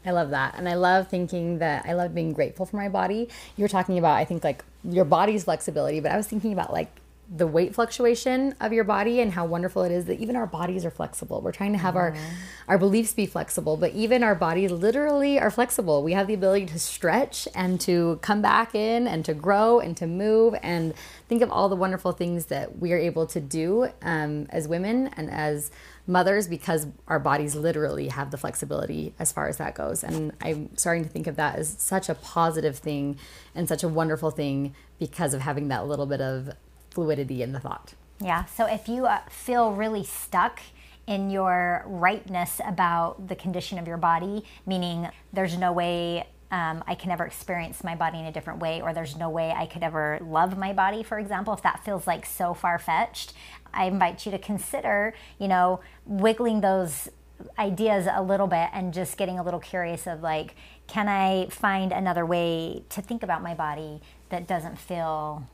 I 0.05 0.11
love 0.11 0.29
that. 0.29 0.55
And 0.57 0.67
I 0.67 0.75
love 0.75 1.07
thinking 1.07 1.59
that 1.59 1.85
I 1.85 1.93
love 1.93 2.15
being 2.15 2.33
grateful 2.33 2.65
for 2.65 2.77
my 2.77 2.89
body. 2.89 3.27
You 3.57 3.63
were 3.63 3.69
talking 3.69 3.97
about, 3.97 4.15
I 4.15 4.25
think, 4.25 4.43
like 4.43 4.63
your 4.83 5.05
body's 5.05 5.43
flexibility, 5.43 5.99
but 5.99 6.11
I 6.11 6.17
was 6.17 6.27
thinking 6.27 6.53
about 6.53 6.71
like 6.71 6.99
the 7.31 7.45
weight 7.45 7.75
fluctuation 7.75 8.55
of 8.59 8.73
your 8.73 8.83
body 8.83 9.21
and 9.21 9.33
how 9.33 9.45
wonderful 9.45 9.83
it 9.83 9.91
is 9.91 10.05
that 10.05 10.19
even 10.19 10.35
our 10.35 10.47
bodies 10.47 10.83
are 10.83 10.89
flexible. 10.89 11.41
We're 11.41 11.51
trying 11.51 11.73
to 11.73 11.77
have 11.77 11.93
mm-hmm. 11.93 12.17
our 12.17 12.33
our 12.67 12.77
beliefs 12.79 13.13
be 13.13 13.27
flexible, 13.27 13.77
but 13.77 13.93
even 13.93 14.23
our 14.23 14.33
bodies 14.33 14.71
literally 14.71 15.39
are 15.39 15.51
flexible. 15.51 16.01
We 16.01 16.13
have 16.13 16.25
the 16.25 16.33
ability 16.33 16.65
to 16.67 16.79
stretch 16.79 17.47
and 17.53 17.79
to 17.81 18.17
come 18.21 18.41
back 18.41 18.73
in 18.73 19.07
and 19.07 19.23
to 19.25 19.35
grow 19.35 19.79
and 19.79 19.95
to 19.97 20.07
move 20.07 20.55
and 20.63 20.93
think 21.27 21.43
of 21.43 21.51
all 21.51 21.69
the 21.69 21.75
wonderful 21.75 22.13
things 22.13 22.47
that 22.47 22.79
we 22.79 22.93
are 22.93 22.97
able 22.97 23.27
to 23.27 23.39
do 23.39 23.89
um, 24.01 24.47
as 24.49 24.67
women 24.67 25.11
and 25.15 25.29
as 25.29 25.69
mothers 26.09 26.47
because 26.47 26.87
our 27.07 27.19
bodies 27.19 27.55
literally 27.55 28.07
have 28.07 28.31
the 28.31 28.37
flexibility 28.37 29.13
as 29.19 29.31
far 29.31 29.47
as 29.47 29.57
that 29.57 29.75
goes. 29.75 30.03
And 30.03 30.33
I'm 30.41 30.75
starting 30.75 31.03
to 31.03 31.09
think 31.09 31.27
of 31.27 31.35
that 31.35 31.57
as 31.57 31.75
such 31.77 32.09
a 32.09 32.15
positive 32.15 32.77
thing 32.77 33.17
and 33.53 33.69
such 33.69 33.83
a 33.83 33.87
wonderful 33.87 34.31
thing 34.31 34.73
because 34.97 35.35
of 35.35 35.41
having 35.41 35.67
that 35.67 35.87
little 35.87 36.07
bit 36.07 36.19
of 36.19 36.49
fluidity 36.89 37.43
in 37.43 37.51
the 37.51 37.59
thought. 37.59 37.93
Yeah. 38.19 38.45
So 38.45 38.65
if 38.65 38.89
you 38.89 39.05
uh, 39.05 39.21
feel 39.29 39.71
really 39.71 40.03
stuck 40.03 40.59
in 41.05 41.29
your 41.29 41.83
rightness 41.85 42.59
about 42.65 43.27
the 43.27 43.35
condition 43.35 43.77
of 43.77 43.87
your 43.87 43.97
body, 43.97 44.43
meaning 44.65 45.09
there's 45.31 45.57
no 45.57 45.71
way 45.71 46.27
um, 46.51 46.83
I 46.87 46.95
can 46.95 47.09
never 47.09 47.25
experience 47.25 47.83
my 47.83 47.95
body 47.95 48.19
in 48.19 48.25
a 48.25 48.31
different 48.31 48.59
way, 48.59 48.81
or 48.81 48.93
there's 48.93 49.15
no 49.15 49.29
way 49.29 49.51
I 49.51 49.67
could 49.67 49.83
ever 49.83 50.19
love 50.21 50.57
my 50.57 50.73
body, 50.73 51.03
for 51.03 51.19
example, 51.19 51.53
if 51.53 51.61
that 51.61 51.83
feels 51.83 52.07
like 52.07 52.25
so 52.25 52.53
far 52.53 52.79
fetched, 52.79 53.33
I 53.73 53.85
invite 53.85 54.25
you 54.25 54.31
to 54.31 54.39
consider, 54.39 55.13
you 55.37 55.47
know, 55.47 55.79
wiggling 56.05 56.61
those 56.61 57.09
ideas 57.57 58.07
a 58.11 58.21
little 58.21 58.47
bit 58.47 58.69
and 58.73 58.93
just 58.93 59.15
getting 59.15 59.39
a 59.39 59.43
little 59.43 59.59
curious 59.59 60.07
of 60.07 60.21
like, 60.21 60.55
can 60.87 61.07
I 61.07 61.47
find 61.49 61.91
another 61.91 62.25
way 62.25 62.83
to 62.89 63.01
think 63.01 63.21
about 63.23 63.43
my 63.43 63.53
body 63.53 64.01
that 64.29 64.47
doesn't 64.47 64.79
feel 64.79 65.47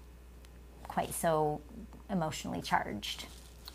quite 0.87 1.13
so 1.13 1.61
emotionally 2.09 2.61
charged? 2.61 3.25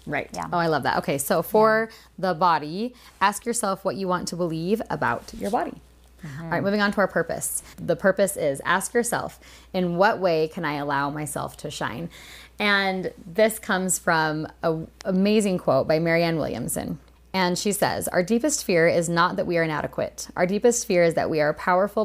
Right. 0.06 0.30
Yeah. 0.32 0.46
Oh, 0.50 0.58
I 0.58 0.66
love 0.68 0.82
that. 0.84 0.96
Okay, 0.98 1.18
so 1.18 1.42
for 1.42 1.90
the 2.18 2.32
body, 2.32 2.94
ask 3.20 3.44
yourself 3.44 3.84
what 3.84 3.96
you 3.96 4.08
want 4.08 4.26
to 4.28 4.36
believe 4.36 4.80
about 4.88 5.32
your 5.34 5.50
body. 5.50 5.82
Mm-hmm. 6.24 6.44
All 6.44 6.50
right, 6.50 6.62
moving 6.62 6.80
on 6.80 6.92
to 6.92 6.98
our 6.98 7.08
purpose. 7.08 7.62
The 7.76 7.96
purpose 7.96 8.36
is 8.36 8.60
ask 8.64 8.94
yourself, 8.94 9.40
in 9.72 9.96
what 9.96 10.18
way 10.18 10.48
can 10.48 10.64
I 10.64 10.74
allow 10.74 11.10
myself 11.10 11.56
to 11.58 11.70
shine? 11.70 12.10
And 12.58 13.12
this 13.26 13.58
comes 13.58 13.98
from 13.98 14.46
an 14.62 14.88
amazing 15.04 15.58
quote 15.58 15.88
by 15.88 15.98
Marianne 15.98 16.36
Williamson. 16.36 16.98
And 17.32 17.58
she 17.58 17.72
says, 17.72 18.08
Our 18.08 18.22
deepest 18.22 18.64
fear 18.64 18.88
is 18.88 19.08
not 19.08 19.36
that 19.36 19.46
we 19.46 19.56
are 19.56 19.62
inadequate. 19.62 20.28
Our 20.36 20.46
deepest 20.46 20.86
fear 20.86 21.04
is 21.04 21.14
that 21.14 21.30
we 21.30 21.40
are 21.40 21.54
powerful 21.54 22.04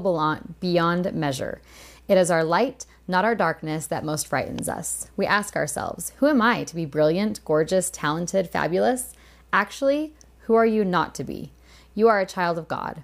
beyond 0.59 1.13
measure. 1.13 1.61
It 2.07 2.17
is 2.17 2.29
our 2.29 2.43
light, 2.43 2.85
not 3.07 3.25
our 3.25 3.35
darkness, 3.35 3.87
that 3.87 4.05
most 4.05 4.27
frightens 4.27 4.69
us. 4.69 5.09
We 5.17 5.25
ask 5.25 5.55
ourselves, 5.55 6.13
Who 6.17 6.27
am 6.27 6.41
I 6.41 6.63
to 6.65 6.75
be 6.75 6.85
brilliant, 6.85 7.43
gorgeous, 7.43 7.89
talented, 7.89 8.49
fabulous? 8.49 9.13
Actually, 9.51 10.13
who 10.41 10.53
are 10.53 10.65
you 10.65 10.85
not 10.85 11.15
to 11.15 11.23
be? 11.23 11.51
You 11.95 12.07
are 12.07 12.19
a 12.19 12.25
child 12.25 12.57
of 12.57 12.67
God. 12.67 13.03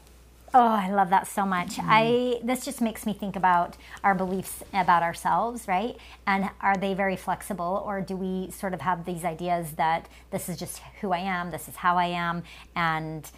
Oh, 0.53 0.67
I 0.67 0.91
love 0.91 1.09
that 1.11 1.27
so 1.27 1.45
much. 1.45 1.77
Mm. 1.77 1.85
I 1.87 2.39
this 2.43 2.65
just 2.65 2.81
makes 2.81 3.05
me 3.05 3.13
think 3.13 3.35
about 3.35 3.77
our 4.03 4.13
beliefs 4.13 4.63
about 4.73 5.01
ourselves, 5.01 5.67
right? 5.67 5.95
And 6.27 6.49
are 6.59 6.75
they 6.75 6.93
very 6.93 7.15
flexible 7.15 7.83
or 7.85 8.01
do 8.01 8.15
we 8.17 8.51
sort 8.51 8.73
of 8.73 8.81
have 8.81 9.05
these 9.05 9.23
ideas 9.23 9.73
that 9.73 10.09
this 10.29 10.49
is 10.49 10.57
just 10.57 10.81
who 10.99 11.11
I 11.11 11.19
am, 11.19 11.51
this 11.51 11.67
is 11.69 11.77
how 11.77 11.97
I 11.97 12.07
am, 12.07 12.43
and 12.75 13.29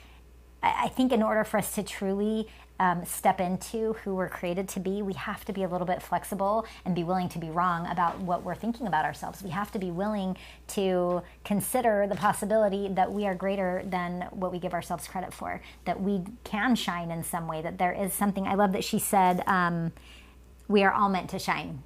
I 0.64 0.88
think 0.88 1.12
in 1.12 1.22
order 1.22 1.44
for 1.44 1.58
us 1.58 1.76
to 1.76 1.84
truly 1.84 2.48
um, 2.80 3.06
step 3.06 3.40
into 3.40 3.94
who 4.04 4.16
we're 4.16 4.30
created 4.30 4.68
to 4.70 4.80
be, 4.80 5.02
we 5.02 5.14
have 5.14 5.46
to 5.46 5.54
be 5.54 5.64
a 5.64 5.68
little 5.68 5.86
bit 5.86 6.02
flexible 6.02 6.66
and 6.86 6.96
be 6.96 7.04
willing 7.04 7.30
to 7.30 7.40
be 7.40 7.50
wrong 7.50 7.88
about 7.88 8.20
what 8.20 8.44
we're 8.44 8.56
thinking 8.56 8.88
about 8.88 9.06
ourselves. 9.06 9.44
We 9.44 9.52
have 9.52 9.72
to 9.74 9.80
be 9.80 9.92
willing 9.92 10.38
to 10.70 11.22
consider 11.46 12.08
the 12.08 12.16
possibility 12.16 12.90
that 12.90 13.12
we 13.12 13.28
are 13.28 13.36
greater 13.36 13.84
than 13.86 14.28
what 14.32 14.52
we 14.52 14.60
give 14.60 14.74
ourselves 14.74 15.08
credit 15.08 15.34
for, 15.34 15.62
that 15.86 16.02
we 16.02 16.24
can 16.44 16.76
shine 16.76 17.12
in 17.12 17.24
some 17.24 17.48
way, 17.48 17.62
that 17.62 17.78
there 17.78 17.94
is 17.94 18.14
something. 18.14 18.48
I 18.48 18.56
love 18.56 18.72
that 18.74 18.84
she 18.84 19.00
said, 19.00 19.44
um, 19.46 19.92
We 20.68 20.84
are 20.84 20.92
all 20.92 21.10
meant 21.10 21.30
to 21.32 21.40
shine. 21.40 21.84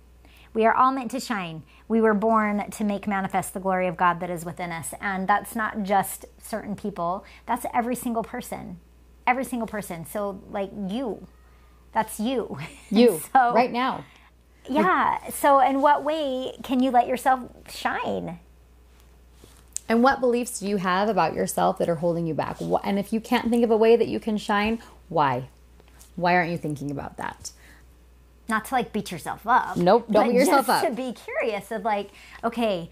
We 0.53 0.65
are 0.65 0.73
all 0.73 0.91
meant 0.91 1.11
to 1.11 1.19
shine. 1.19 1.63
We 1.87 2.01
were 2.01 2.15
born 2.15 2.71
to 2.71 2.83
make 2.83 3.07
manifest 3.07 3.53
the 3.53 3.59
glory 3.59 3.87
of 3.87 3.97
God 3.97 4.19
that 4.21 4.29
is 4.29 4.43
within 4.43 4.71
us. 4.71 4.93
And 4.99 5.27
that's 5.27 5.55
not 5.55 5.83
just 5.83 6.25
certain 6.41 6.75
people, 6.75 7.25
that's 7.45 7.65
every 7.73 7.95
single 7.95 8.23
person 8.23 8.79
every 9.27 9.43
single 9.43 9.67
person. 9.67 10.05
So 10.05 10.41
like 10.49 10.71
you, 10.87 11.27
that's 11.91 12.19
you. 12.19 12.57
You 12.89 13.21
so, 13.33 13.53
right 13.53 13.71
now. 13.71 14.05
Yeah. 14.69 15.29
So 15.29 15.59
in 15.59 15.81
what 15.81 16.03
way 16.03 16.53
can 16.63 16.81
you 16.81 16.89
let 16.89 17.07
yourself 17.07 17.49
shine? 17.69 18.39
And 19.89 20.03
what 20.03 20.19
beliefs 20.19 20.59
do 20.59 20.67
you 20.67 20.77
have 20.77 21.09
about 21.09 21.33
yourself 21.33 21.77
that 21.77 21.87
are 21.89 21.95
holding 21.95 22.27
you 22.27 22.33
back? 22.33 22.57
And 22.83 22.97
if 22.97 23.13
you 23.13 23.19
can't 23.21 23.49
think 23.49 23.63
of 23.63 23.71
a 23.71 23.77
way 23.77 23.95
that 23.95 24.07
you 24.07 24.19
can 24.19 24.37
shine, 24.37 24.81
why? 25.09 25.49
Why 26.15 26.35
aren't 26.35 26.51
you 26.51 26.57
thinking 26.57 26.91
about 26.91 27.17
that? 27.17 27.51
Not 28.49 28.65
to 28.65 28.75
like 28.75 28.93
beat 28.93 29.11
yourself 29.11 29.45
up. 29.45 29.77
Nope, 29.77 30.07
don't 30.09 30.29
beat 30.29 30.35
yourself 30.35 30.69
up. 30.69 30.83
To 30.85 30.91
be 30.91 31.13
curious 31.13 31.71
of 31.71 31.83
like, 31.83 32.09
okay, 32.43 32.89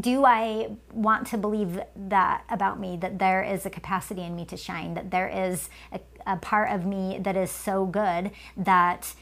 do 0.00 0.24
I 0.24 0.76
want 0.92 1.26
to 1.28 1.38
believe 1.38 1.80
that 1.94 2.44
about 2.48 2.80
me, 2.80 2.96
that 2.96 3.18
there 3.18 3.42
is 3.42 3.66
a 3.66 3.70
capacity 3.70 4.22
in 4.22 4.34
me 4.34 4.44
to 4.46 4.56
shine, 4.56 4.94
that 4.94 5.10
there 5.10 5.28
is 5.28 5.68
a, 5.92 6.00
a, 6.26 6.36
part 6.36 6.70
of 6.70 6.86
me 6.86 7.18
that 7.20 7.36
is 7.36 7.50
so 7.50 7.84
good 7.84 8.30
that 8.56 9.14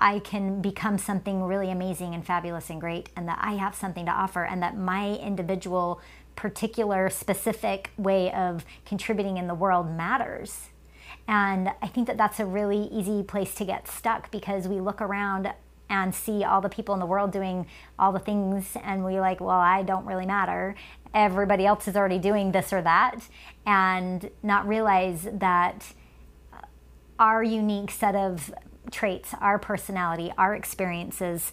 I 0.00 0.18
can 0.18 0.60
become 0.60 0.98
something 0.98 1.42
really 1.44 1.70
amazing 1.70 2.14
and 2.14 2.26
fabulous 2.26 2.68
and 2.68 2.80
great, 2.80 3.08
and 3.16 3.26
that 3.28 3.38
I 3.40 3.54
have 3.54 3.74
something 3.74 4.04
to 4.04 4.12
offer, 4.12 4.44
and 4.44 4.62
that 4.62 4.76
my 4.76 5.16
individual, 5.16 6.00
particular, 6.36 7.08
specific 7.08 7.90
way 7.96 8.30
of 8.32 8.66
contributing 8.84 9.38
in 9.38 9.46
the 9.46 9.54
world 9.54 9.90
matters. 9.90 10.68
And 11.26 11.70
I 11.80 11.86
think 11.86 12.06
that 12.08 12.18
that's 12.18 12.40
a 12.40 12.46
really 12.46 12.88
easy 12.88 13.22
place 13.22 13.54
to 13.54 13.64
get 13.64 13.88
stuck 13.88 14.30
because 14.30 14.68
we 14.68 14.80
look 14.80 15.00
around 15.00 15.52
and 15.92 16.14
see 16.14 16.42
all 16.42 16.62
the 16.62 16.70
people 16.70 16.94
in 16.94 17.00
the 17.00 17.06
world 17.06 17.30
doing 17.30 17.66
all 17.98 18.12
the 18.12 18.18
things 18.18 18.76
and 18.82 19.04
we 19.04 19.20
like 19.20 19.40
well 19.40 19.50
i 19.50 19.82
don't 19.82 20.06
really 20.06 20.24
matter 20.24 20.74
everybody 21.14 21.66
else 21.66 21.86
is 21.86 21.94
already 21.94 22.18
doing 22.18 22.50
this 22.52 22.72
or 22.72 22.80
that 22.80 23.28
and 23.66 24.30
not 24.42 24.66
realize 24.66 25.28
that 25.30 25.92
our 27.18 27.42
unique 27.42 27.90
set 27.90 28.16
of 28.16 28.52
traits 28.90 29.34
our 29.40 29.58
personality 29.58 30.32
our 30.38 30.54
experiences 30.54 31.52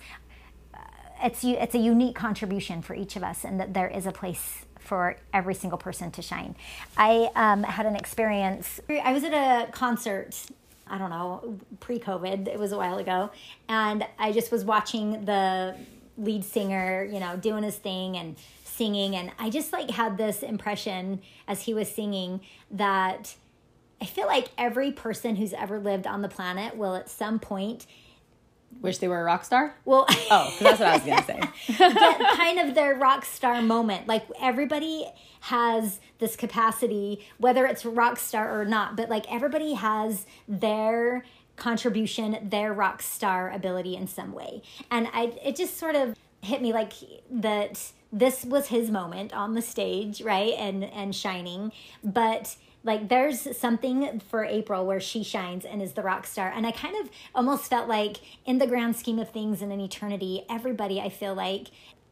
uh, 0.73 0.77
it's 1.21 1.43
it's 1.43 1.75
a 1.75 1.79
unique 1.79 2.15
contribution 2.15 2.81
for 2.81 2.95
each 2.95 3.17
of 3.17 3.23
us 3.23 3.43
and 3.43 3.59
that 3.59 3.73
there 3.73 3.89
is 3.89 4.05
a 4.05 4.11
place 4.11 4.65
for 4.79 5.17
every 5.33 5.53
single 5.53 5.77
person 5.77 6.09
to 6.09 6.19
shine. 6.19 6.55
I 6.97 7.29
um, 7.35 7.61
had 7.61 7.85
an 7.85 7.95
experience. 7.95 8.79
I 8.89 9.13
was 9.13 9.23
at 9.23 9.33
a 9.33 9.71
concert 9.71 10.35
I 10.89 10.97
don't 10.97 11.09
know, 11.09 11.59
pre 11.79 11.99
COVID. 11.99 12.47
It 12.47 12.59
was 12.59 12.71
a 12.71 12.77
while 12.77 12.97
ago. 12.97 13.31
And 13.67 14.05
I 14.17 14.31
just 14.31 14.51
was 14.51 14.65
watching 14.65 15.25
the 15.25 15.75
lead 16.17 16.43
singer, 16.43 17.03
you 17.03 17.19
know, 17.19 17.37
doing 17.37 17.63
his 17.63 17.77
thing 17.77 18.17
and 18.17 18.35
singing. 18.63 19.15
And 19.15 19.31
I 19.39 19.49
just 19.49 19.71
like 19.71 19.91
had 19.91 20.17
this 20.17 20.43
impression 20.43 21.21
as 21.47 21.61
he 21.63 21.73
was 21.73 21.89
singing 21.89 22.41
that 22.71 23.35
I 24.01 24.05
feel 24.05 24.27
like 24.27 24.49
every 24.57 24.91
person 24.91 25.35
who's 25.35 25.53
ever 25.53 25.79
lived 25.79 26.07
on 26.07 26.21
the 26.21 26.29
planet 26.29 26.77
will 26.77 26.95
at 26.95 27.09
some 27.09 27.39
point 27.39 27.85
Wish 28.81 28.99
they 28.99 29.07
were 29.07 29.19
a 29.19 29.23
rock 29.23 29.43
star? 29.43 29.75
Well, 29.83 30.05
oh, 30.09 30.55
that's 30.59 30.79
what 30.79 30.89
I 30.89 30.93
was 30.95 31.03
going 31.03 31.17
to 31.17 31.23
say. 31.23 31.39
get 31.77 32.37
kind 32.37 32.59
of 32.59 32.75
their 32.75 32.95
rock 32.95 33.25
star 33.25 33.61
moment. 33.61 34.07
Like 34.07 34.25
everybody 34.41 35.05
has 35.41 35.99
this 36.19 36.35
capacity, 36.35 37.25
whether 37.37 37.65
it's 37.65 37.85
rock 37.85 38.17
star 38.17 38.59
or 38.59 38.65
not, 38.65 38.95
but 38.95 39.09
like 39.09 39.31
everybody 39.31 39.73
has 39.73 40.25
their 40.47 41.25
contribution, 41.57 42.37
their 42.41 42.73
rock 42.73 43.01
star 43.01 43.51
ability 43.51 43.95
in 43.95 44.07
some 44.07 44.31
way. 44.31 44.61
And 44.89 45.09
I, 45.13 45.33
it 45.43 45.55
just 45.55 45.77
sort 45.77 45.95
of 45.95 46.15
hit 46.41 46.61
me 46.61 46.71
like 46.71 46.93
that 47.29 47.91
this 48.11 48.43
was 48.43 48.67
his 48.67 48.89
moment 48.89 49.33
on 49.33 49.53
the 49.53 49.61
stage, 49.61 50.21
right? 50.21 50.53
And, 50.57 50.83
and 50.83 51.13
shining. 51.13 51.71
But 52.03 52.55
like 52.83 53.09
there's 53.09 53.57
something 53.57 54.19
for 54.19 54.43
April 54.45 54.85
where 54.85 54.99
she 54.99 55.23
shines 55.23 55.65
and 55.65 55.81
is 55.81 55.93
the 55.93 56.01
rock 56.01 56.25
star. 56.25 56.49
And 56.49 56.65
I 56.65 56.71
kind 56.71 56.95
of 57.01 57.09
almost 57.35 57.69
felt 57.69 57.87
like 57.87 58.17
in 58.45 58.57
the 58.57 58.67
grand 58.67 58.95
scheme 58.95 59.19
of 59.19 59.29
things 59.29 59.61
in 59.61 59.71
an 59.71 59.81
eternity, 59.81 60.45
everybody 60.49 61.01
I 61.01 61.09
feel 61.09 61.35
like 61.35 61.67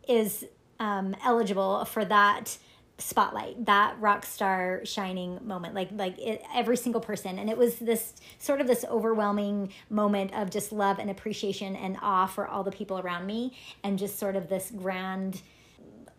is 0.07 0.45
um, 0.79 1.15
eligible 1.23 1.85
for 1.85 2.05
that 2.05 2.57
spotlight 2.99 3.63
that 3.65 3.95
rock 3.99 4.25
star 4.25 4.81
shining 4.83 5.39
moment 5.43 5.75
like 5.75 5.89
like 5.91 6.17
it, 6.17 6.41
every 6.55 6.75
single 6.75 6.99
person 6.99 7.37
and 7.37 7.47
it 7.47 7.55
was 7.55 7.77
this 7.77 8.15
sort 8.39 8.59
of 8.59 8.65
this 8.65 8.83
overwhelming 8.89 9.71
moment 9.91 10.33
of 10.33 10.49
just 10.49 10.71
love 10.71 10.97
and 10.97 11.07
appreciation 11.11 11.75
and 11.75 11.95
awe 12.01 12.25
for 12.25 12.47
all 12.47 12.63
the 12.63 12.71
people 12.71 12.97
around 12.97 13.27
me 13.27 13.55
and 13.83 13.99
just 13.99 14.17
sort 14.17 14.35
of 14.35 14.49
this 14.49 14.71
grand 14.71 15.41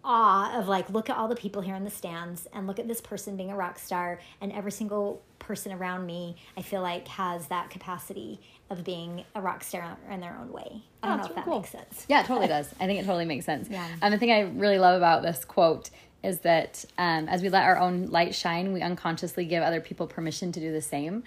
awe 0.04 0.56
of 0.58 0.68
like 0.68 0.88
look 0.90 1.10
at 1.10 1.16
all 1.16 1.28
the 1.28 1.36
people 1.36 1.60
here 1.60 1.74
in 1.74 1.84
the 1.84 1.90
stands 1.90 2.46
and 2.52 2.66
look 2.66 2.78
at 2.78 2.86
this 2.86 3.00
person 3.00 3.36
being 3.36 3.50
a 3.50 3.56
rock 3.56 3.78
star 3.78 4.18
and 4.40 4.52
every 4.52 4.72
single 4.72 5.22
person 5.38 5.72
around 5.72 6.06
me 6.06 6.36
i 6.56 6.62
feel 6.62 6.82
like 6.82 7.06
has 7.08 7.48
that 7.48 7.68
capacity 7.68 8.40
of 8.70 8.84
being 8.84 9.24
a 9.34 9.40
rock 9.40 9.64
star 9.64 9.96
in 10.10 10.20
their 10.20 10.36
own 10.40 10.52
way 10.52 10.82
i 11.02 11.08
don't 11.08 11.18
oh, 11.18 11.22
know 11.22 11.28
if 11.28 11.34
that 11.34 11.44
cool. 11.44 11.58
makes 11.58 11.70
sense 11.70 12.06
yeah 12.08 12.20
it 12.20 12.26
totally 12.26 12.46
does 12.56 12.72
i 12.80 12.86
think 12.86 13.00
it 13.00 13.04
totally 13.04 13.24
makes 13.24 13.44
sense 13.44 13.68
yeah. 13.68 13.88
and 14.00 14.14
the 14.14 14.18
thing 14.18 14.30
i 14.30 14.40
really 14.40 14.78
love 14.78 14.96
about 14.96 15.22
this 15.22 15.44
quote 15.44 15.90
is 16.22 16.40
that 16.40 16.84
um, 16.98 17.28
as 17.28 17.42
we 17.42 17.48
let 17.48 17.64
our 17.64 17.78
own 17.78 18.06
light 18.06 18.34
shine, 18.34 18.72
we 18.72 18.82
unconsciously 18.82 19.44
give 19.44 19.62
other 19.62 19.80
people 19.80 20.06
permission 20.06 20.52
to 20.52 20.60
do 20.60 20.72
the 20.72 20.80
same. 20.80 21.22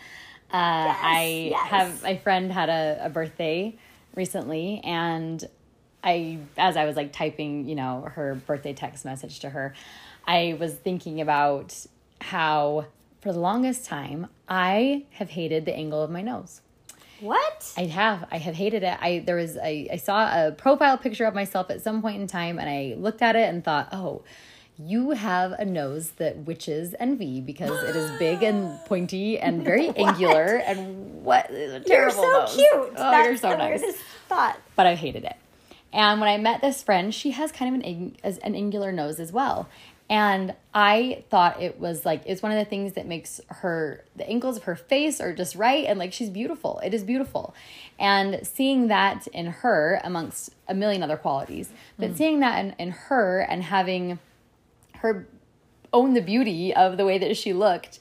Uh, 0.51 0.83
Yes, 0.87 0.99
I 1.01 1.47
yes. 1.51 1.67
have 1.69 2.03
my 2.03 2.17
friend 2.17 2.51
had 2.51 2.67
a, 2.67 3.05
a 3.05 3.09
birthday 3.09 3.77
recently, 4.15 4.81
and 4.83 5.43
I, 6.03 6.39
as 6.57 6.77
I 6.77 6.85
was 6.85 6.95
like 6.95 7.13
typing, 7.13 7.67
you 7.67 7.75
know, 7.75 8.07
her 8.15 8.35
birthday 8.47 8.73
text 8.73 9.05
message 9.05 9.39
to 9.41 9.49
her, 9.49 9.73
I 10.27 10.57
was 10.59 10.73
thinking 10.73 11.21
about 11.21 11.85
how 12.19 12.85
for 13.21 13.31
the 13.33 13.39
longest 13.39 13.85
time 13.85 14.27
I 14.47 15.05
have 15.11 15.29
hated 15.29 15.65
the 15.65 15.75
angle 15.75 16.01
of 16.01 16.09
my 16.09 16.21
nose. 16.21 16.61
What? 17.19 17.71
I 17.77 17.85
have. 17.85 18.25
I 18.31 18.37
have 18.39 18.55
hated 18.55 18.81
it. 18.81 18.97
I 18.99 19.19
there 19.25 19.35
was 19.35 19.55
I, 19.57 19.87
I 19.91 19.97
saw 19.97 20.47
a 20.47 20.51
profile 20.51 20.97
picture 20.97 21.25
of 21.25 21.35
myself 21.35 21.69
at 21.69 21.81
some 21.81 22.01
point 22.01 22.19
in 22.19 22.25
time 22.27 22.57
and 22.57 22.67
I 22.67 22.95
looked 22.97 23.21
at 23.21 23.35
it 23.35 23.47
and 23.47 23.63
thought, 23.63 23.89
"Oh, 23.91 24.23
you 24.79 25.11
have 25.11 25.51
a 25.51 25.63
nose 25.65 26.11
that 26.17 26.37
witches 26.47 26.95
envy 26.99 27.39
because 27.39 27.83
it 27.83 27.95
is 27.95 28.09
big 28.17 28.41
and 28.41 28.79
pointy 28.85 29.37
and 29.37 29.63
very 29.71 29.89
angular 29.95 30.55
and 30.65 31.23
what 31.23 31.51
a 31.51 31.83
You're 31.85 32.09
so 32.09 32.21
nose. 32.23 32.55
cute. 32.55 32.67
Oh, 32.73 32.89
That's 32.95 33.27
you're 33.27 33.37
so 33.37 33.55
nice. 33.55 33.83
thought. 34.27 34.59
But 34.75 34.87
I 34.87 34.95
hated 34.95 35.23
it. 35.25 35.35
And 35.93 36.21
when 36.21 36.29
I 36.29 36.37
met 36.37 36.61
this 36.61 36.81
friend, 36.83 37.13
she 37.13 37.31
has 37.31 37.51
kind 37.51 37.75
of 37.75 37.81
an 37.83 38.17
as 38.23 38.37
an 38.39 38.55
angular 38.55 38.91
nose 38.91 39.19
as 39.19 39.31
well. 39.31 39.67
And 40.09 40.55
I 40.73 41.23
thought 41.29 41.61
it 41.61 41.79
was 41.79 42.05
like 42.05 42.23
it's 42.25 42.41
one 42.41 42.51
of 42.51 42.57
the 42.57 42.65
things 42.65 42.93
that 42.93 43.07
makes 43.07 43.39
her 43.47 44.03
the 44.15 44.27
angles 44.27 44.57
of 44.57 44.63
her 44.63 44.75
face 44.75 45.21
are 45.21 45.33
just 45.33 45.55
right 45.55 45.85
and 45.85 45.97
like 45.97 46.11
she's 46.11 46.29
beautiful. 46.29 46.81
It 46.83 46.93
is 46.93 47.03
beautiful. 47.03 47.53
And 47.97 48.45
seeing 48.45 48.87
that 48.87 49.27
in 49.27 49.47
her 49.47 50.01
amongst 50.03 50.51
a 50.67 50.73
million 50.73 51.01
other 51.01 51.17
qualities, 51.17 51.69
but 51.97 52.09
hmm. 52.09 52.15
seeing 52.15 52.39
that 52.41 52.59
in, 52.59 52.75
in 52.77 52.91
her 52.91 53.39
and 53.39 53.63
having 53.63 54.19
her 54.95 55.27
own 55.93 56.13
the 56.13 56.21
beauty 56.21 56.73
of 56.73 56.97
the 56.97 57.05
way 57.05 57.17
that 57.17 57.35
she 57.37 57.53
looked 57.53 57.99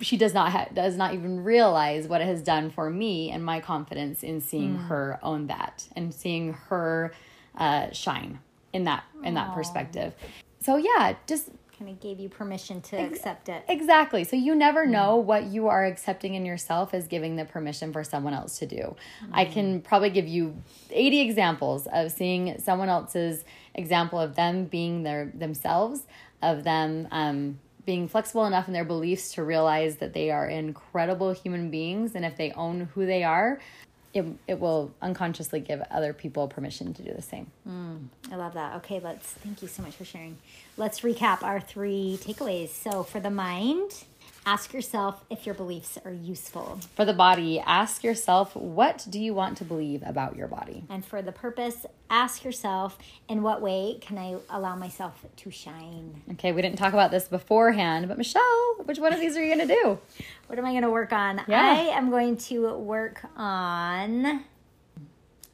she 0.00 0.16
does 0.16 0.34
not 0.34 0.50
ha- 0.52 0.68
does 0.72 0.96
not 0.96 1.14
even 1.14 1.44
realize 1.44 2.08
what 2.08 2.20
it 2.20 2.26
has 2.26 2.42
done 2.42 2.70
for 2.70 2.90
me 2.90 3.30
and 3.30 3.44
my 3.44 3.60
confidence 3.60 4.22
in 4.22 4.40
seeing 4.40 4.76
her 4.76 5.18
own 5.22 5.46
that 5.48 5.86
and 5.96 6.12
seeing 6.14 6.54
her 6.68 7.12
uh, 7.56 7.90
shine 7.92 8.38
in 8.72 8.84
that 8.84 9.04
in 9.24 9.34
that 9.34 9.54
perspective. 9.54 10.14
So 10.60 10.76
yeah, 10.76 11.14
just 11.26 11.50
Kind 11.78 11.92
of 11.92 12.00
gave 12.00 12.20
you 12.20 12.28
permission 12.28 12.82
to 12.82 12.96
accept 12.96 13.48
it. 13.48 13.64
exactly. 13.66 14.22
So 14.24 14.36
you 14.36 14.54
never 14.54 14.84
know 14.84 15.16
what 15.16 15.44
you 15.44 15.68
are 15.68 15.86
accepting 15.86 16.34
in 16.34 16.44
yourself 16.44 16.92
is 16.92 17.06
giving 17.06 17.36
the 17.36 17.46
permission 17.46 17.90
for 17.90 18.04
someone 18.04 18.34
else 18.34 18.58
to 18.58 18.66
do. 18.66 18.96
I 19.32 19.46
can 19.46 19.80
probably 19.80 20.10
give 20.10 20.28
you 20.28 20.56
80 20.90 21.20
examples 21.22 21.86
of 21.90 22.12
seeing 22.12 22.58
someone 22.58 22.90
else's 22.90 23.46
example 23.74 24.20
of 24.20 24.36
them 24.36 24.66
being 24.66 25.04
their 25.04 25.32
themselves, 25.34 26.02
of 26.42 26.64
them 26.64 27.08
um, 27.12 27.58
being 27.86 28.08
flexible 28.08 28.46
enough 28.46 28.66
in 28.66 28.74
their 28.74 28.84
beliefs 28.84 29.32
to 29.34 29.44
realize 29.44 29.96
that 29.96 30.12
they 30.12 30.30
are 30.30 30.48
incredible 30.48 31.32
human 31.32 31.70
beings, 31.70 32.14
and 32.14 32.24
if 32.24 32.36
they 32.36 32.52
own 32.52 32.88
who 32.94 33.06
they 33.06 33.24
are, 33.24 33.60
it, 34.12 34.24
it 34.48 34.58
will 34.58 34.92
unconsciously 35.00 35.60
give 35.60 35.80
other 35.90 36.12
people 36.12 36.48
permission 36.48 36.92
to 36.94 37.02
do 37.02 37.12
the 37.12 37.22
same. 37.22 37.46
Mm, 37.68 38.06
I 38.32 38.36
love 38.36 38.54
that. 38.54 38.76
Okay, 38.76 39.00
let's 39.00 39.30
thank 39.30 39.62
you 39.62 39.68
so 39.68 39.82
much 39.82 39.94
for 39.94 40.04
sharing. 40.04 40.36
Let's 40.76 41.00
recap 41.00 41.42
our 41.42 41.60
three 41.60 42.18
takeaways. 42.20 42.70
So, 42.70 43.02
for 43.04 43.20
the 43.20 43.30
mind, 43.30 44.04
ask 44.50 44.72
yourself 44.72 45.24
if 45.30 45.46
your 45.46 45.54
beliefs 45.54 45.96
are 46.04 46.12
useful. 46.12 46.80
For 46.96 47.04
the 47.04 47.12
body, 47.12 47.60
ask 47.60 48.02
yourself, 48.02 48.56
what 48.56 49.06
do 49.08 49.20
you 49.20 49.32
want 49.32 49.56
to 49.58 49.64
believe 49.64 50.02
about 50.04 50.34
your 50.34 50.48
body? 50.48 50.82
And 50.88 51.04
for 51.04 51.22
the 51.22 51.30
purpose, 51.30 51.86
ask 52.10 52.42
yourself, 52.42 52.98
in 53.28 53.44
what 53.44 53.62
way 53.62 53.98
can 54.00 54.18
I 54.18 54.38
allow 54.50 54.74
myself 54.74 55.24
to 55.36 55.50
shine? 55.52 56.22
Okay, 56.32 56.50
we 56.50 56.62
didn't 56.62 56.78
talk 56.78 56.92
about 56.92 57.12
this 57.12 57.28
beforehand, 57.28 58.08
but 58.08 58.18
Michelle, 58.18 58.74
which 58.86 58.98
one 58.98 59.12
of 59.12 59.20
these 59.20 59.36
are 59.36 59.44
you 59.44 59.54
going 59.54 59.68
to 59.68 59.72
do? 59.72 59.98
What 60.48 60.58
am 60.58 60.64
I 60.64 60.70
going 60.72 60.82
to 60.82 60.90
work 60.90 61.12
on? 61.12 61.40
Yeah. 61.46 61.62
I 61.62 61.96
am 61.96 62.10
going 62.10 62.36
to 62.48 62.76
work 62.76 63.24
on. 63.36 64.44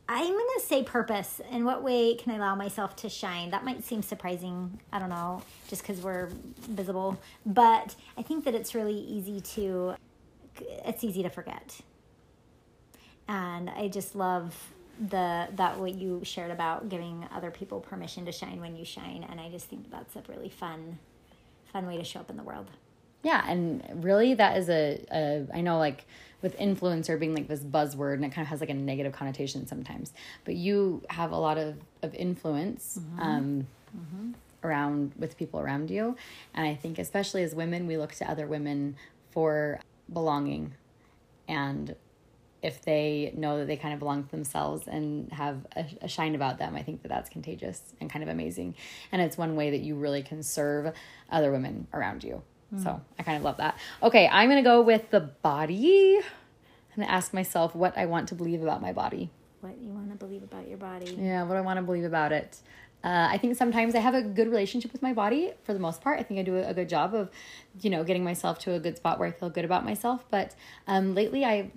I'm 0.09 0.33
going 0.33 0.47
to 0.59 0.65
say 0.65 0.85
purpose. 0.85 1.41
In 1.51 1.65
what 1.65 1.83
way 1.83 2.15
can 2.15 2.33
I 2.33 2.37
allow 2.37 2.55
myself 2.55 2.95
to 2.97 3.09
shine? 3.09 3.51
That 3.51 3.65
might 3.65 3.85
seem 3.85 4.03
surprising. 4.03 4.81
I 4.93 5.01
don't 5.01 5.09
know, 5.09 5.43
just 5.69 5.83
because 5.83 6.01
we're 6.01 6.29
visible. 6.61 7.19
But 7.45 7.97
I 8.17 8.23
think 8.23 8.45
that 8.45 8.55
it's 8.55 8.75
really 8.75 8.99
easy 8.99 9.41
to, 9.41 9.97
it's 10.61 11.03
easy 11.03 11.25
to 11.25 11.31
forget. 11.31 11.81
And 13.27 13.69
I 13.69 13.89
just 13.89 14.15
love 14.15 14.55
the 14.99 15.49
that 15.57 15.79
what 15.79 15.95
you 15.95 16.23
shared 16.25 16.51
about 16.51 16.89
giving 16.89 17.27
other 17.35 17.51
people 17.51 17.81
permission 17.81 18.25
to 18.25 18.33
shine 18.33 18.61
when 18.61 18.75
you 18.75 18.85
shine 18.85 19.27
and 19.29 19.39
i 19.41 19.51
just 19.51 19.67
think 19.67 19.91
that's 19.91 20.17
a 20.17 20.23
really 20.29 20.49
fun 20.49 20.99
fun 21.71 21.87
way 21.87 21.99
to 21.99 22.05
show 22.05 22.21
up 22.21 22.31
in 22.31 22.37
the 22.37 22.43
world 22.43 22.71
Yeah, 23.23 23.45
and 23.49 24.05
really 24.05 24.35
that 24.35 24.57
is 24.57 24.69
a, 24.69 25.05
a 25.11 25.47
I 25.53 25.61
know 25.61 25.79
like 25.79 26.05
with 26.43 26.57
influencer 26.59 27.19
being 27.19 27.35
like 27.35 27.49
this 27.49 27.61
buzzword 27.61 28.15
and 28.15 28.25
it 28.25 28.33
kind 28.33 28.45
of 28.45 28.49
has 28.49 28.61
like 28.61 28.71
a 28.71 28.75
negative 28.75 29.13
connotation 29.13 29.67
sometimes. 29.67 30.13
But 30.45 30.55
you 30.55 31.03
have 31.11 31.33
a 31.33 31.37
lot 31.37 31.59
of, 31.59 31.77
of 32.03 32.15
influence 32.15 32.99
um 33.19 33.67
around 34.63 35.13
with 35.17 35.37
people 35.37 35.61
around 35.61 35.91
you. 35.91 36.17
And 36.55 36.67
I 36.67 36.75
think 36.75 36.99
especially 36.99 37.43
as 37.43 37.55
women, 37.55 37.87
we 37.87 37.97
look 37.97 38.13
to 38.15 38.31
other 38.31 38.47
women 38.47 38.97
for 39.31 39.81
belonging 40.13 40.75
and 41.49 41.95
if 42.63 42.83
they 42.83 43.33
know 43.37 43.59
that 43.59 43.67
they 43.67 43.77
kind 43.77 43.95
of 43.95 44.01
belong 44.01 44.25
to 44.25 44.31
themselves 44.31 44.89
and 44.89 45.31
have 45.33 45.67
a, 45.77 45.87
a 46.03 46.09
shine 46.09 46.35
about 46.35 46.59
them, 46.59 46.75
I 46.75 46.83
think 46.83 47.03
that 47.03 47.09
that's 47.09 47.29
contagious 47.29 47.81
and 48.01 48.11
kind 48.11 48.23
of 48.23 48.29
amazing. 48.29 48.75
And 49.13 49.23
it's 49.23 49.39
one 49.39 49.55
way 49.55 49.71
that 49.71 49.81
you 49.81 49.95
really 49.95 50.23
can 50.23 50.43
serve 50.43 50.93
other 51.31 51.53
women 51.53 51.87
around 51.93 52.25
you. 52.25 52.43
So 52.83 53.01
I 53.19 53.23
kind 53.23 53.37
of 53.39 53.45
love 53.45 53.57
that. 53.59 53.79
Okay, 54.03 54.29
I'm 54.31 54.49
going 54.51 54.63
to 54.63 54.69
go 54.69 54.83
with 54.83 55.11
the 55.11 55.21
body. 55.21 56.21
To 56.97 57.11
ask 57.11 57.35
myself 57.35 57.75
what 57.75 57.97
I 57.99 58.07
want 58.07 58.29
to 58.31 58.35
believe 58.35 58.63
about 58.63 58.81
my 58.81 58.93
body. 58.93 59.29
what 59.61 59.77
you 59.83 59.91
want 59.91 60.11
to 60.11 60.17
believe 60.17 60.43
about 60.43 60.67
your 60.67 60.79
body 60.79 61.15
Yeah, 61.21 61.43
what 61.43 61.59
I 61.59 61.61
want 61.61 61.77
to 61.77 61.83
believe 61.83 62.05
about 62.05 62.33
it. 62.33 62.57
Uh, 63.05 63.29
I 63.31 63.37
think 63.37 63.55
sometimes 63.57 63.95
I 63.95 63.99
have 63.99 64.15
a 64.15 64.23
good 64.23 64.49
relationship 64.49 64.93
with 64.93 65.03
my 65.03 65.13
body 65.13 65.53
for 65.65 65.75
the 65.75 65.79
most 65.79 66.01
part. 66.01 66.19
I 66.19 66.23
think 66.23 66.41
I 66.41 66.43
do 66.43 66.57
a, 66.57 66.71
a 66.71 66.75
good 66.75 66.89
job 66.89 67.15
of, 67.15 67.31
you 67.83 67.91
know, 67.91 68.03
getting 68.03 68.25
myself 68.25 68.59
to 68.61 68.73
a 68.73 68.81
good 68.81 68.97
spot 68.97 69.19
where 69.19 69.29
I 69.29 69.33
feel 69.33 69.51
good 69.51 69.67
about 69.67 69.85
myself. 69.85 70.25
But 70.31 70.55
um, 70.87 71.15
lately, 71.15 71.45
I 71.45 71.71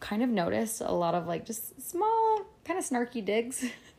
kind 0.00 0.22
of 0.24 0.28
noticed 0.28 0.80
a 0.80 0.92
lot 0.92 1.14
of 1.14 1.26
like 1.28 1.46
just 1.46 1.80
small, 1.80 2.40
kind 2.64 2.76
of 2.76 2.84
snarky 2.84 3.24
digs. 3.24 3.64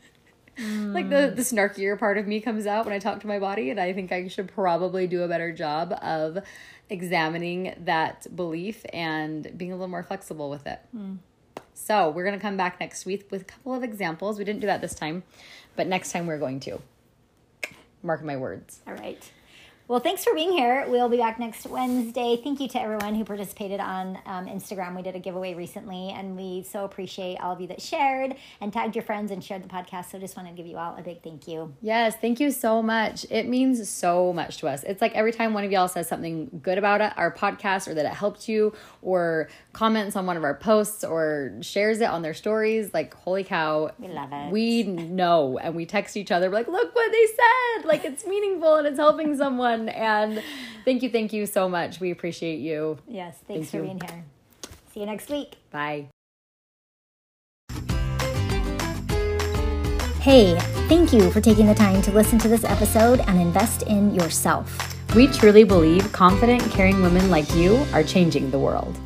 like 0.58 1.10
the 1.10 1.34
the 1.36 1.42
snarkier 1.42 1.98
part 1.98 2.18
of 2.18 2.28
me 2.28 2.40
comes 2.42 2.66
out 2.66 2.86
when 2.86 2.94
I 2.94 3.00
talk 3.00 3.20
to 3.22 3.28
my 3.28 3.40
body, 3.40 3.70
and 3.70 3.80
I 3.80 3.94
think 3.94 4.12
I 4.12 4.28
should 4.28 4.48
probably 4.48 5.08
do 5.08 5.24
a 5.24 5.28
better 5.28 5.52
job 5.52 5.94
of 6.02 6.40
examining 6.90 7.76
that 7.86 8.28
belief 8.36 8.86
and 8.94 9.52
being 9.58 9.72
a 9.72 9.76
little 9.76 9.90
more 9.90 10.04
flexible 10.04 10.50
with 10.50 10.66
it. 10.68 10.80
Hmm. 10.92 11.16
So 11.74 12.10
we're 12.10 12.26
gonna 12.26 12.40
come 12.40 12.58
back 12.58 12.80
next 12.80 13.06
week 13.06 13.28
with 13.32 13.42
a 13.42 13.46
couple 13.46 13.74
of 13.74 13.84
examples. 13.84 14.38
We 14.38 14.46
didn't 14.46 14.62
do 14.62 14.68
that 14.68 14.82
this 14.82 14.96
time, 14.96 15.24
but 15.76 15.88
next 15.88 16.12
time 16.12 16.26
we're 16.28 16.40
going 16.40 16.60
to. 16.62 16.82
Mark 18.02 18.24
my 18.24 18.38
words. 18.38 18.82
all 18.88 18.94
right 18.94 19.32
well 19.88 20.00
thanks 20.00 20.24
for 20.24 20.34
being 20.34 20.52
here 20.52 20.86
we'll 20.88 21.10
be 21.10 21.18
back 21.18 21.38
next 21.38 21.68
wednesday 21.68 22.40
thank 22.44 22.60
you 22.60 22.68
to 22.68 22.82
everyone 22.82 23.14
who 23.14 23.24
participated 23.24 23.80
on 23.80 24.18
um, 24.26 24.48
instagram 24.48 24.96
we 24.96 25.02
did 25.04 25.16
a 25.16 25.20
giveaway 25.20 25.54
recently 25.54 26.10
and 26.10 26.36
we 26.36 26.64
so 26.64 26.86
appreciate 26.86 27.38
all 27.38 27.52
of 27.54 27.62
you 27.62 27.68
that 27.68 27.80
shared 27.82 28.36
and 28.62 28.74
tagged 28.74 28.96
your 28.96 29.04
friends 29.04 29.30
and 29.32 29.44
shared 29.44 29.64
the 29.64 29.68
podcast 29.68 30.10
so 30.10 30.18
just 30.18 30.36
want 30.36 30.48
to 30.50 30.56
give 30.56 30.66
you 30.66 30.78
all 30.78 30.96
a 30.98 31.02
big 31.04 31.22
thank 31.22 31.48
you 31.48 31.74
Yes, 31.82 32.16
thank 32.16 32.40
you 32.40 32.52
so 32.52 32.82
much. 32.82 33.26
It 33.30 33.48
means 33.48 33.88
so 33.90 34.34
much 34.34 34.58
to 34.58 34.68
us. 34.68 34.84
It's 34.84 35.02
like 35.02 35.14
every 35.14 35.32
time 35.32 35.54
one 35.54 35.64
of 35.64 35.72
y'all 35.72 35.88
says 35.88 36.08
something 36.08 36.62
good 36.64 36.78
about 36.78 37.02
it, 37.02 37.14
our 37.16 37.32
podcast 37.32 37.88
or 37.88 37.94
that 37.94 38.06
it 38.06 38.14
helped 38.14 38.48
you 38.50 38.74
or 39.02 39.50
comments 39.74 40.16
on 40.16 40.26
one 40.26 40.36
of 40.38 40.44
our 40.44 40.56
posts 40.56 41.04
or 41.04 41.54
shares 41.62 42.00
it 42.02 42.10
on 42.10 42.22
their 42.22 42.34
stories, 42.34 42.94
like 42.94 43.14
holy 43.14 43.44
cow. 43.44 43.92
We 44.00 44.08
love 44.08 44.30
it. 44.32 44.52
We 44.52 44.84
know 44.84 45.60
and 45.60 45.76
we 45.76 45.86
text 45.86 46.18
each 46.18 46.32
other 46.32 46.50
like, 46.50 46.68
look 46.68 46.96
what 46.96 47.12
they 47.12 47.26
said. 47.28 47.86
Like 47.86 48.04
it's 48.06 48.26
meaningful 48.26 48.76
and 48.76 48.88
it's 48.88 48.98
helping 48.98 49.36
someone. 49.38 49.75
And 49.90 50.42
thank 50.86 51.04
you, 51.04 51.10
thank 51.10 51.34
you 51.34 51.46
so 51.46 51.68
much. 51.70 52.00
We 52.00 52.12
appreciate 52.12 52.60
you. 52.60 52.98
yes 53.08 53.38
thanks 53.48 53.70
Thank 53.70 53.70
for 53.70 53.78
you. 53.78 53.84
being 53.84 54.02
here 54.02 54.24
see 54.94 55.00
you 55.02 55.06
next 55.06 55.30
week 55.30 55.56
Bye. 55.72 56.08
Hey, 60.20 60.58
thank 60.90 61.14
you 61.14 61.30
for 61.30 61.40
taking 61.40 61.68
the 61.68 61.76
time 61.76 62.02
to 62.02 62.12
listen 62.12 62.40
to 62.40 62.48
this 62.48 62.64
episode 62.64 63.20
and 63.28 63.40
invest 63.40 63.84
in 63.84 64.14
yourself. 64.16 64.96
We 65.14 65.28
truly 65.28 65.64
believe 65.64 66.12
confident, 66.12 66.64
caring 66.72 67.00
women 67.02 67.30
like 67.30 67.54
you 67.56 67.86
are 67.94 68.02
changing 68.04 68.50
the 68.50 68.58
world. 68.58 68.98